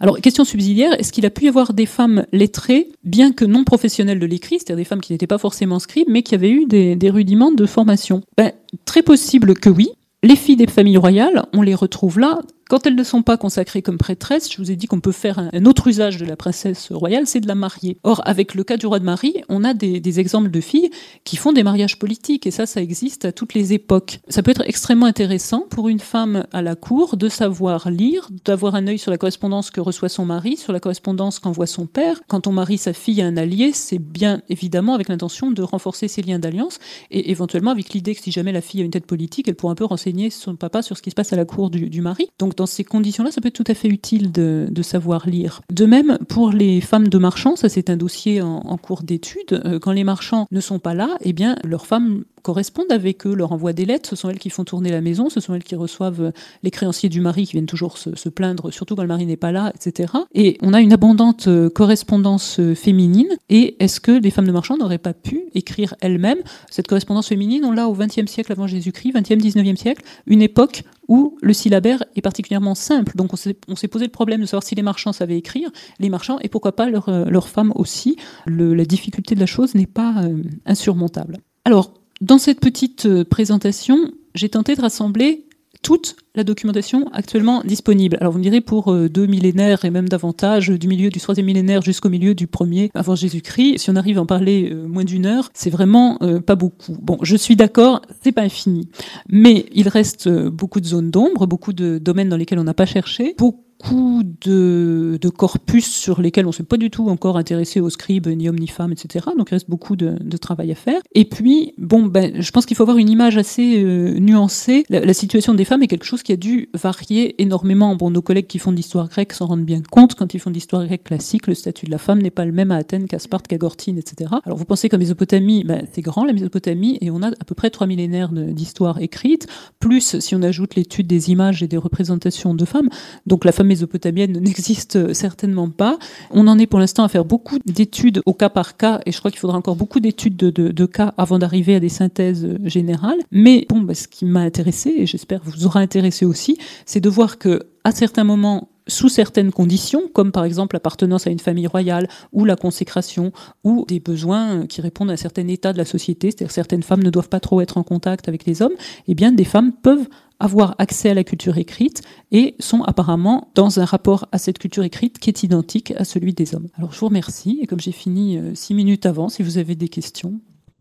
[0.00, 3.64] Alors, question subsidiaire, est-ce qu'il a pu y avoir des femmes lettrées, bien que non
[3.64, 6.66] professionnelles de l'écrit, c'est-à-dire des femmes qui n'étaient pas forcément scribes, mais qui avaient eu
[6.66, 8.22] des, rudiments de formation?
[8.36, 8.52] Ben,
[8.84, 9.88] Très possible que oui.
[10.22, 13.80] Les filles des familles royales, on les retrouve là quand elles ne sont pas consacrées
[13.80, 16.90] comme prêtresses, je vous ai dit qu'on peut faire un, autre usage de la princesse
[16.90, 17.98] royale, c'est de la marier.
[18.02, 20.90] Or, avec le cas du roi de Marie, on a des, exemples de filles
[21.24, 24.20] qui font des mariages politiques, et ça, ça existe à toutes les époques.
[24.28, 28.74] Ça peut être extrêmement intéressant pour une femme à la cour de savoir lire, d'avoir
[28.74, 32.20] un œil sur la correspondance que reçoit son mari, sur la correspondance qu'envoie son père.
[32.26, 36.08] Quand on marie sa fille à un allié, c'est bien évidemment avec l'intention de renforcer
[36.08, 36.78] ses liens d'alliance,
[37.10, 39.72] et éventuellement avec l'idée que si jamais la fille a une tête politique, elle pourra
[39.72, 42.00] un peu renseigner son papa sur ce qui se passe à la cour du, du
[42.00, 42.28] mari.
[42.38, 45.62] Donc dans ces conditions-là, ça peut être tout à fait utile de, savoir lire.
[45.72, 49.62] De même, pour les femmes de marchands, ça c'est un dossier en, cours d'étude.
[49.64, 53.34] Euh, quand les marchands ne sont pas là, eh bien, leurs femmes correspondent avec eux,
[53.34, 55.64] leur envoient des lettres, ce sont elles qui font tourner la maison, ce sont elles
[55.64, 56.30] qui reçoivent euh,
[56.62, 59.50] les créanciers du mari qui viennent toujours se, plaindre, surtout quand le mari n'est pas
[59.50, 60.12] là, etc.
[60.32, 63.36] Et on a une abondante euh, correspondance féminine.
[63.48, 66.38] Et est-ce que les femmes de marchands n'auraient pas pu écrire elles-mêmes
[66.70, 70.84] Cette correspondance féminine, on l'a au XXe siècle avant Jésus-Christ, XXe, XIXe siècle, une époque
[71.08, 73.16] où le syllabaire est particulièrement simple.
[73.16, 75.68] Donc on s'est posé le problème de savoir si les marchands savaient écrire,
[75.98, 78.16] les marchands, et pourquoi pas leurs euh, femmes aussi.
[78.46, 81.38] la difficulté de la chose n'est pas euh, insurmontable.
[81.64, 85.44] Alors, dans cette petite euh, présentation, j'ai tenté de rassembler
[85.82, 88.16] toute la documentation actuellement disponible.
[88.20, 91.80] Alors vous me direz pour deux millénaires et même davantage, du milieu du troisième millénaire
[91.82, 95.50] jusqu'au milieu du premier avant Jésus-Christ, si on arrive à en parler moins d'une heure,
[95.54, 96.96] c'est vraiment pas beaucoup.
[97.00, 98.88] Bon, je suis d'accord, c'est pas infini,
[99.28, 102.86] mais il reste beaucoup de zones d'ombre, beaucoup de domaines dans lesquels on n'a pas
[102.86, 103.34] cherché.
[103.78, 108.28] Beaucoup de, corpus sur lesquels on ne s'est pas du tout encore intéressé aux scribes,
[108.28, 109.26] ni hommes ni femmes, etc.
[109.36, 111.00] Donc il reste beaucoup de, travail à faire.
[111.14, 114.84] Et puis, bon, ben, je pense qu'il faut avoir une image assez euh, nuancée.
[114.88, 117.96] La, situation des femmes est quelque chose qui a dû varier énormément.
[117.96, 120.14] Bon, nos collègues qui font de l'histoire grecque s'en rendent bien compte.
[120.14, 122.52] Quand ils font de l'histoire grecque classique, le statut de la femme n'est pas le
[122.52, 124.30] même à Athènes qu'à Sparte, qu'à Gortine, etc.
[124.44, 127.54] Alors vous pensez qu'en Mésopotamie, ben, c'est grand la Mésopotamie, et on a à peu
[127.54, 129.46] près trois millénaires d'histoire écrite,
[129.80, 132.88] plus si on ajoute l'étude des images et des représentations de femmes.
[133.26, 135.98] Donc la femme mésopotamienne n'existe certainement pas.
[136.30, 139.18] On en est pour l'instant à faire beaucoup d'études au cas par cas, et je
[139.18, 143.18] crois qu'il faudra encore beaucoup d'études de, cas avant d'arriver à des synthèses générales.
[143.30, 147.08] Mais bon, bah, ce qui m'a intéressé, et j'espère vous aura intéressé aussi, c'est de
[147.08, 151.66] voir que à certains moments, sous certaines conditions, comme par exemple l'appartenance à une famille
[151.66, 153.32] royale, ou la consécration,
[153.64, 157.02] ou des besoins qui répondent à un certain état de la société, c'est-à-dire certaines femmes
[157.02, 158.74] ne doivent pas trop être en contact avec les hommes,
[159.08, 160.06] eh bien des femmes peuvent
[160.38, 164.84] avoir accès à la culture écrite et sont apparemment dans un rapport à cette culture
[164.84, 166.68] écrite qui est identique à celui des hommes.
[166.76, 169.74] Alors je vous remercie et comme j'ai fini euh, six minutes avant, si vous avez
[169.74, 170.34] des questions.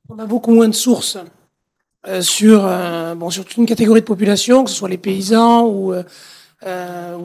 [0.10, 1.18] On a beaucoup moins de sources
[2.08, 5.93] euh, sur, euh, sur toute une catégorie de population, que ce soit les paysans ou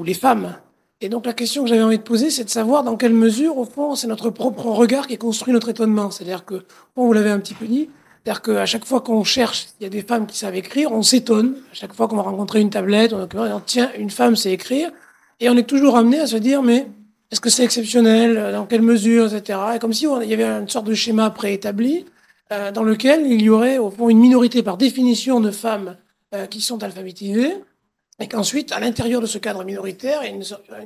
[0.05, 0.55] les femmes.
[1.01, 3.57] Et donc la question que j'avais envie de poser, c'est de savoir dans quelle mesure,
[3.57, 6.11] au fond, c'est notre propre regard qui construit notre étonnement.
[6.11, 6.63] C'est-à-dire que,
[6.95, 7.89] bon, vous l'avez un petit peu dit,
[8.23, 11.03] c'est-à-dire qu'à chaque fois qu'on cherche, il y a des femmes qui savent écrire, on
[11.03, 11.57] s'étonne.
[11.73, 14.91] À chaque fois qu'on va rencontrer une tablette, on dit, tiens, une femme sait écrire.
[15.41, 16.87] Et on est toujours amené à se dire, mais
[17.31, 18.53] est-ce que c'est exceptionnel?
[18.53, 19.59] Dans quelle mesure Etc.
[19.75, 22.05] Et comme si il y avait une sorte de schéma préétabli
[22.53, 25.97] euh, dans lequel il y aurait au fond une minorité par définition de femmes
[26.35, 27.55] euh, qui sont alphabétisées,
[28.21, 30.39] et qu'ensuite, à l'intérieur de ce cadre minoritaire, il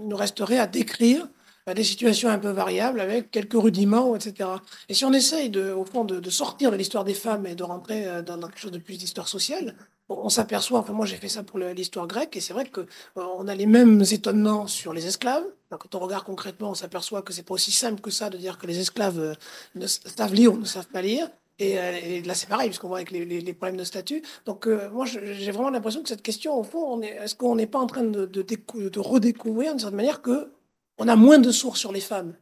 [0.09, 1.27] nous resterait à décrire
[1.73, 4.51] des situations un peu variables avec quelques rudiments, etc.
[4.91, 7.63] Et si on essaye, de, au fond, de, sortir de l'histoire des femmes et de
[7.63, 9.75] rentrer euh, dans, quelque chose de plus d'histoire sociale,
[10.11, 12.85] on, s'aperçoit, enfin moi j'ai fait ça pour l'histoire grecque, et c'est vrai qu'on
[13.17, 15.45] euh, a les mêmes étonnements sur les esclaves.
[15.71, 18.59] quand on regarde concrètement, on s'aperçoit que c'est pas aussi simple que ça de dire
[18.59, 19.35] que les esclaves euh,
[19.75, 21.31] ne savent lire ou ne savent pas lire.
[21.59, 24.23] Et, là, c'est pareil, puisqu'on voit avec les, problèmes de statut.
[24.45, 27.87] Donc, moi, j'ai vraiment l'impression que cette question, au fond, est-ce qu'on n'est pas en
[27.87, 30.51] train de redécouvrir d'une certaine manière que
[30.99, 32.35] on a moins de sources sur les femmes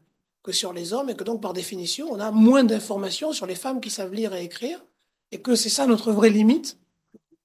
[0.43, 3.55] que sur les hommes, et que donc, par définition, on a moins d'informations sur les
[3.55, 4.85] femmes qui savent lire et écrire,
[5.31, 6.79] et que c'est ça notre vraie limite,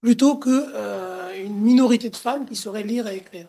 [0.02, 3.48] plutôt qu'une euh, minorité de femmes qui sauraient lire et écrire.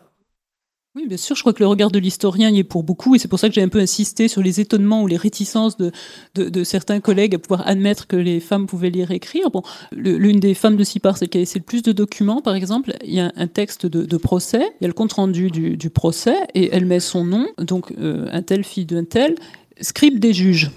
[0.99, 3.19] Oui, bien sûr, je crois que le regard de l'historien y est pour beaucoup, et
[3.19, 5.91] c'est pour ça que j'ai un peu insisté sur les étonnements ou les réticences de,
[6.35, 9.49] de, certains collègues à pouvoir admettre que les femmes pouvaient lire et écrire.
[9.49, 12.53] Bon, l'une des femmes de Sipar, c'est qui a laissé le plus de documents, par
[12.53, 15.89] exemple, il y a un texte de, procès, il y a le compte-rendu du, du,
[15.89, 19.35] procès, et elle met son nom, donc euh, un tel, fille d'un tel,
[19.79, 20.69] scribe des juges.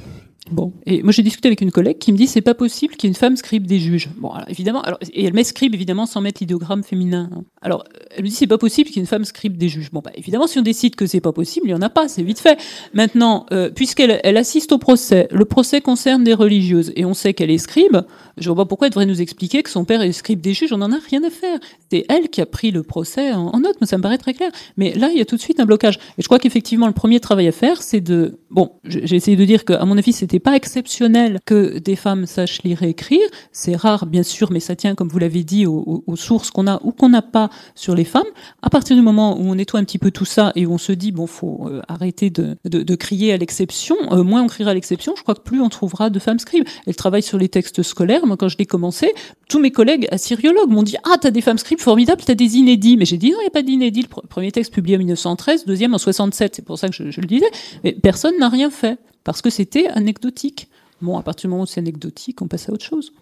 [0.52, 3.08] Bon, et moi j'ai discuté avec une collègue qui me dit c'est pas possible qu'il
[3.08, 4.10] y ait une femme scribe des juges.
[4.18, 7.30] Bon, alors évidemment, alors, et elle met scribe évidemment sans mettre l'idéogramme féminin.
[7.34, 7.44] hein.
[7.62, 9.90] Alors elle me dit c'est pas possible qu'il y ait une femme scribe des juges.
[9.90, 12.08] Bon, bah évidemment si on décide que c'est pas possible, il y en a pas,
[12.08, 12.58] c'est vite fait.
[12.92, 17.32] Maintenant, euh, puisqu'elle elle assiste au procès, le procès concerne des religieuses et on sait
[17.34, 17.96] qu'elle est scribe,
[18.36, 20.72] je vois pas pourquoi elle devrait nous expliquer que son père est scribe des juges,
[20.72, 21.58] on en a rien à faire.
[21.90, 24.34] C'est elle qui a pris le procès en, en note, mais ça me paraît très
[24.34, 24.50] clair.
[24.76, 25.96] Mais là, il y a tout de suite un blocage.
[26.18, 28.38] Et je crois qu'effectivement, le premier travail à faire, c'est de...
[28.50, 32.62] Bon, j'ai essayé de dire qu'à mon avis, c'était pas exceptionnel que des femmes sachent
[32.62, 33.26] lire et écrire.
[33.52, 36.80] C'est rare, bien sûr, mais ça tient, comme vous l'avez dit, aux, sources qu'on a
[36.84, 38.26] ou qu'on n'a pas sur les femmes.
[38.62, 40.78] À partir du moment où on nettoie un petit peu tout ça et où on
[40.78, 44.46] se dit, bon, faut euh, arrêter de, de, de crier à l'exception, euh, moins on
[44.46, 46.64] criera à l'exception, je crois que plus on trouvera de femmes scribes.
[46.86, 48.26] Elle travaille sur les textes scolaires.
[48.26, 49.14] Moi, quand je l'ai commencé,
[49.48, 52.96] tous mes collègues assyriologues m'ont dit, ah, t'as des femmes scribes formidables, t'as des inédits.
[52.96, 54.02] Mais j'ai dit, non, il n'y a pas d'inédits.
[54.02, 56.56] Le pr- premier texte publié en 1913, deuxième en 67.
[56.56, 57.50] C'est pour ça que je le disais.
[57.84, 60.68] Mais personne n'a rien fait parce que c'était anecdotique.
[61.00, 63.12] Bon, à partir du moment où c'est anecdotique, on passe à autre chose.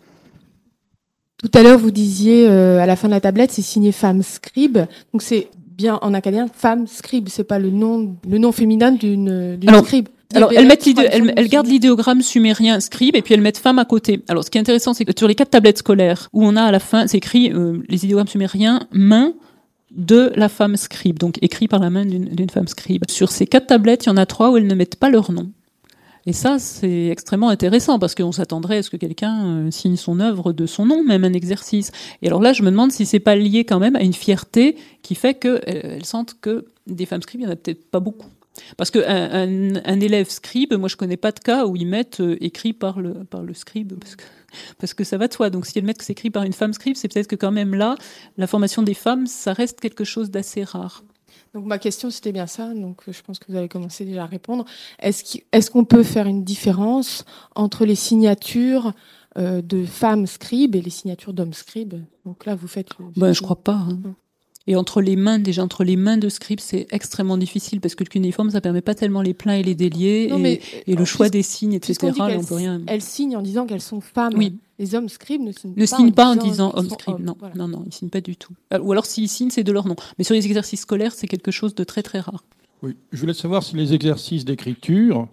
[1.39, 4.23] Tout à l'heure, vous disiez euh, à la fin de la tablette, c'est signé femme
[4.23, 4.79] scribe.
[5.13, 7.29] Donc c'est bien en acadien femme scribe.
[7.29, 10.09] C'est pas le nom, le nom féminin d'une scribe.
[10.35, 10.89] Alors, elles, mettent
[11.49, 14.23] gardent l'idéogramme sumérien scribe et puis elles mettent femme à côté.
[14.29, 16.63] Alors, ce qui est intéressant, c'est que sur les quatre tablettes scolaires où on a
[16.63, 19.33] à la fin, c'est écrit euh, les idéogrammes sumériens main
[19.91, 23.03] de la femme scribe, donc écrit par la main d'une femme scribe.
[23.09, 25.33] Sur ces quatre tablettes, il y en a trois où elles ne mettent pas leur
[25.33, 25.51] nom.
[26.27, 30.21] Et ça, c'est extrêmement intéressant parce qu'on s'attendrait à ce que quelqu'un euh, signe son
[30.21, 31.93] œuvre de son nom, même un exercice.
[32.23, 34.77] Et alors là, je me demande si c'est pas lié quand même à une fierté
[35.03, 38.29] qui fait qu'elles sentent que des femmes scribes, il y en a peut-être pas beaucoup.
[38.77, 42.21] Parce qu'un un, un élève scribe, moi je connais pas de cas où ils mettent
[42.21, 44.25] euh, écrit par le, par le scribe, parce que,
[44.79, 45.51] parce que ça va de soi.
[45.51, 47.53] Donc si elles mettent que c'est écrit par une femme scribe, c'est peut-être que quand
[47.53, 47.95] même là,
[48.37, 51.05] la formation des femmes, ça reste quelque chose d'assez rare.
[51.55, 54.23] Donc ma question c'était bien ça, donc euh, je pense que vous avez commencé déjà
[54.23, 54.65] à répondre.
[55.01, 57.25] Est-ce qu'on peut faire une différence
[57.57, 58.93] entre les signatures
[59.39, 61.95] euh, de femmes scribes et les signatures d'hommes scribes?
[62.25, 62.91] Donc là vous faites.
[62.99, 63.75] le- Ben, je crois pas.
[63.89, 63.99] hein.
[64.67, 68.05] Et entre les mains, déjà entre les mains de scribe, c'est extrêmement difficile parce que
[68.05, 70.95] le cuneiforme, ça permet pas tellement les pleins et les déliés Non, et, mais, et
[70.95, 71.95] le choix des signes, etc.
[72.15, 72.81] qu'elles- on peut rien.
[72.87, 74.35] Elles signent en disant qu'elles sont femmes.
[74.37, 74.59] Oui.
[74.81, 77.23] Les hommes scribes ne signent Ne pas, signent pas en disant homme hommes.
[77.23, 77.55] non, Voilà.
[77.55, 78.55] non, non, ils signent pas du tout.
[78.81, 79.95] Ou alors s'ils signent, c'est de leur nom.
[80.17, 82.43] Mais sur les exercices scolaires, c'est quelque chose de très très rare.
[82.83, 82.97] Oui.
[83.13, 85.29] Je voulais savoir si les exercices d'écriture,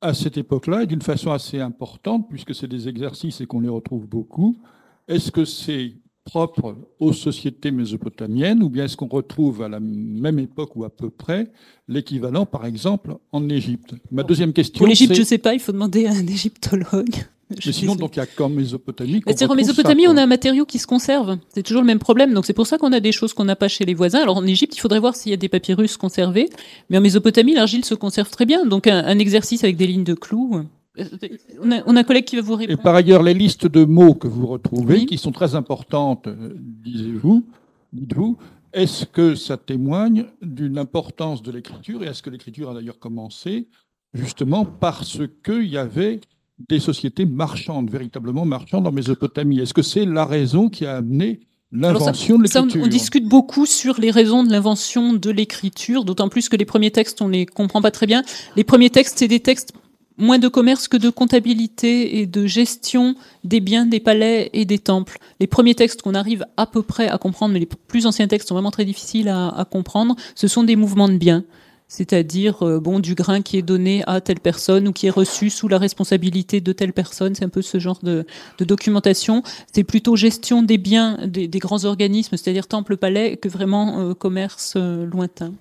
[0.00, 3.68] à cette époque-là, et d'une façon assez importante, puisque c'est des exercices et qu'on les
[3.68, 4.56] retrouve beaucoup,
[5.08, 5.94] est-ce que c'est
[6.24, 10.90] propre aux sociétés mésopotamiennes, ou bien est-ce qu'on retrouve à la même époque ou à
[10.90, 11.50] peu près
[11.88, 13.94] l'équivalent, par exemple, en Égypte?
[14.12, 17.16] Ma deuxième question, Pour l'Égypte, je sais pas, il faut demander à un égyptologue.
[17.66, 19.20] Mais sinon, donc, il n'y a qu'en Mésopotamie.
[19.20, 21.38] qu'on Mais c'est en ça, Mésopotamie, on a un matériau qui se conserve.
[21.54, 22.32] C'est toujours le même problème.
[22.34, 24.20] Donc c'est pour ça qu'on a des choses qu'on n'a pas chez les voisins.
[24.22, 26.48] Alors en Égypte, il faudrait voir s'il y a des papyrus conservés.
[26.90, 28.64] Mais en Mésopotamie, l'argile se conserve très bien.
[28.66, 30.56] Donc un, un exercice avec des lignes de clous.
[30.98, 31.04] euh,
[31.62, 32.82] On a, on a un collègue qui va vous Et répondre.
[32.82, 35.06] par ailleurs, les listes de mots que vous retrouvez, Oui.
[35.06, 37.44] qui sont très importantes, euh, disiez-vous,
[37.92, 38.36] dites-vous,
[38.74, 42.02] est-ce que ça témoigne d'une importance de l'écriture?
[42.02, 43.68] Et est-ce que l'écriture a d'ailleurs commencé
[44.14, 46.20] justement parce qu'il y avait
[46.58, 51.40] des sociétés marchandes, véritablement marchandes en Mésopotamie Est-ce que c'est la raison qui a amené
[51.72, 56.28] l'invention de on, l'écriture on discute beaucoup sur les raisons de l'invention de l'écriture, d'autant
[56.28, 58.22] plus que les premiers textes, on les comprend pas très bien.
[58.56, 59.72] Les premiers textes, c'est des textes
[60.18, 64.78] moins de commerce que de comptabilité et de gestion des biens, des palais et des
[64.78, 65.18] temples.
[65.40, 68.48] Les premiers textes qu'on arrive à peu près à comprendre, mais les plus anciens textes
[68.48, 71.44] sont vraiment très difficiles à, à comprendre, ce sont des mouvements de biens.
[71.92, 75.50] C'est-à-dire, euh, bon, du grain qui est donné à telle personne ou qui est reçu
[75.50, 77.34] sous la responsabilité de telle personne.
[77.34, 78.24] C'est un peu ce genre de,
[78.60, 79.42] documentation.
[79.74, 84.72] C'est plutôt gestion des biens des, grands organismes, c'est-à-dire temple, palais, que vraiment euh, commerce
[84.76, 85.52] euh, lointain.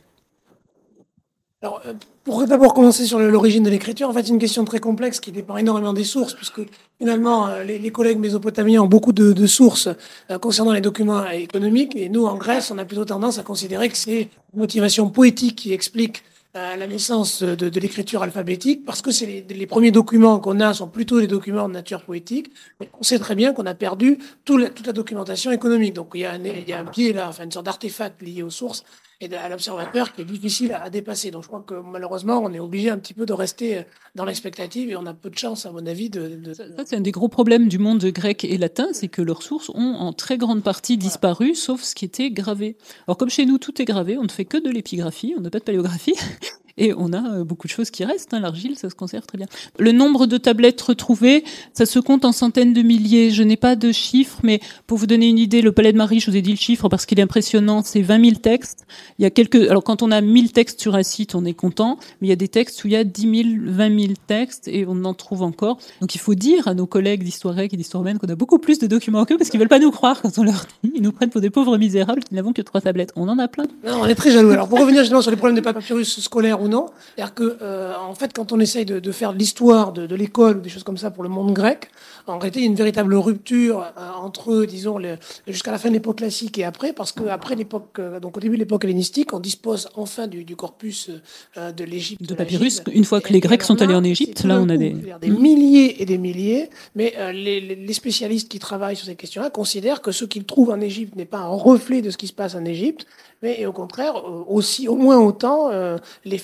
[1.63, 1.93] Alors, euh,
[2.23, 5.31] pour d'abord commencer sur l'origine de l'écriture, en fait, c'est une question très complexe qui
[5.31, 6.61] dépend énormément des sources, puisque
[6.97, 9.87] finalement, euh, les, les collègues mésopotamiens ont beaucoup de, de sources
[10.31, 13.89] euh, concernant les documents économiques, et nous, en Grèce, on a plutôt tendance à considérer
[13.89, 14.21] que c'est
[14.53, 16.23] une motivation poétique qui explique
[16.55, 20.59] euh, la naissance de, de l'écriture alphabétique, parce que c'est les, les premiers documents qu'on
[20.61, 23.75] a sont plutôt des documents de nature poétique, mais on sait très bien qu'on a
[23.75, 25.93] perdu tout toute la documentation économique.
[25.93, 28.21] Donc il y a un, il y a un pied là, enfin une sorte d'artefact
[28.21, 28.83] lié aux sources
[29.21, 31.31] et à l'observateur qui est difficile à, à dépasser.
[31.31, 33.81] Donc je crois que malheureusement, on est obligé un petit peu de rester euh,
[34.15, 36.27] dans l'expectative et on a peu de chance, à mon avis, de...
[36.27, 39.21] de- Ça, ça, c'est un des gros problèmes du monde grec et latin, c'est que
[39.21, 42.77] leurs sources ont en très grande partie disparu, sauf ce qui était gravé.
[43.07, 45.49] Alors comme chez nous, tout est gravé, on ne fait que de l'épigraphie, on n'a
[45.49, 46.15] pas de paléographie.
[46.77, 48.33] Et on a euh, beaucoup de choses qui restent.
[48.33, 48.39] Hein.
[48.39, 49.47] L'argile, ça se conserve très bien.
[49.77, 51.43] Le nombre de tablettes retrouvées,
[51.73, 53.31] ça se compte en centaines de milliers.
[53.31, 56.19] Je n'ai pas de chiffres, mais pour vous donner une idée, le Palais de Marie,
[56.19, 58.85] je vous ai dit le chiffre parce qu'il est impressionnant, c'est 20 000 textes.
[59.19, 61.53] Il y a quelques, alors quand on a 1000 textes sur un site, on est
[61.53, 64.13] content, mais il y a des textes où il y a 10 000, 20 000
[64.27, 65.77] textes et on en trouve encore.
[65.99, 68.79] Donc il faut dire à nos collègues d'histoire et d'histoire humaine qu'on a beaucoup plus
[68.79, 70.91] de documents qu'eux parce qu'ils veulent pas nous croire quand on leur dit.
[70.95, 73.11] Ils nous prennent pour des pauvres misérables qui n'avons que trois tablettes.
[73.15, 73.65] On en a plein.
[73.85, 74.51] Non, on est très jaloux.
[74.51, 76.85] Alors pour revenir justement sur les problèmes des papyrus scolaires ou non,
[77.15, 80.15] c'est-à-dire que euh, en fait quand on essaye de, de faire de l'histoire de, de
[80.15, 81.89] l'école ou des choses comme ça pour le monde grec,
[82.27, 84.99] en réalité il y a une véritable rupture euh, entre, disons,
[85.47, 88.55] jusqu'à la fin de l'époque classique et après, parce qu'après l'époque, euh, donc au début
[88.55, 91.09] de l'époque hellénistique, on dispose enfin du, du corpus
[91.57, 92.21] de l'Égypte.
[92.23, 94.95] De papyrus, une fois que les Grecs sont allés en Égypte, là on a des...
[95.21, 100.01] Des milliers et des milliers, mais les, les spécialistes qui travaillent sur ces questions-là considèrent
[100.01, 102.55] que ce qu'ils trouvent en Égypte n'est pas un reflet de ce qui se passe
[102.55, 103.05] en Égypte,
[103.41, 104.13] mais au contraire,
[104.47, 105.97] aussi, au moins autant, euh,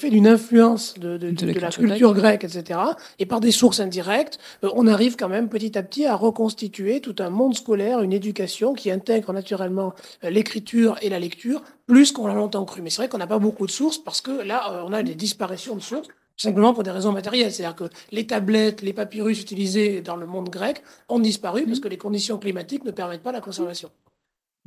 [0.09, 2.79] d'une influence de, de, de, de, la culture grecque, etc.
[3.19, 7.01] Et par des sources indirectes, euh, on arrive quand même petit à petit à reconstituer
[7.01, 9.93] tout un monde scolaire, une éducation qui intègre naturellement
[10.23, 12.81] l'écriture et la lecture, plus qu'on l'a longtemps cru.
[12.81, 15.15] Mais c'est vrai qu'on n'a pas beaucoup de sources parce que là, on a des
[15.15, 17.51] disparitions de sources simplement pour des raisons matérielles.
[17.51, 21.87] C'est-à-dire que les tablettes, les papyrus utilisés dans le monde grec ont disparu parce que
[21.87, 23.89] les conditions climatiques ne permettent pas la conservation.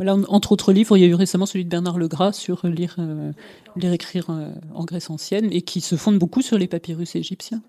[0.01, 2.97] Là, entre autres livres, il y a eu récemment celui de Bernard Legras sur lire,
[2.99, 3.33] euh,
[3.77, 7.63] lire écrire euh, en Grèce ancienne et qui se fonde beaucoup sur les papyrus égyptiens.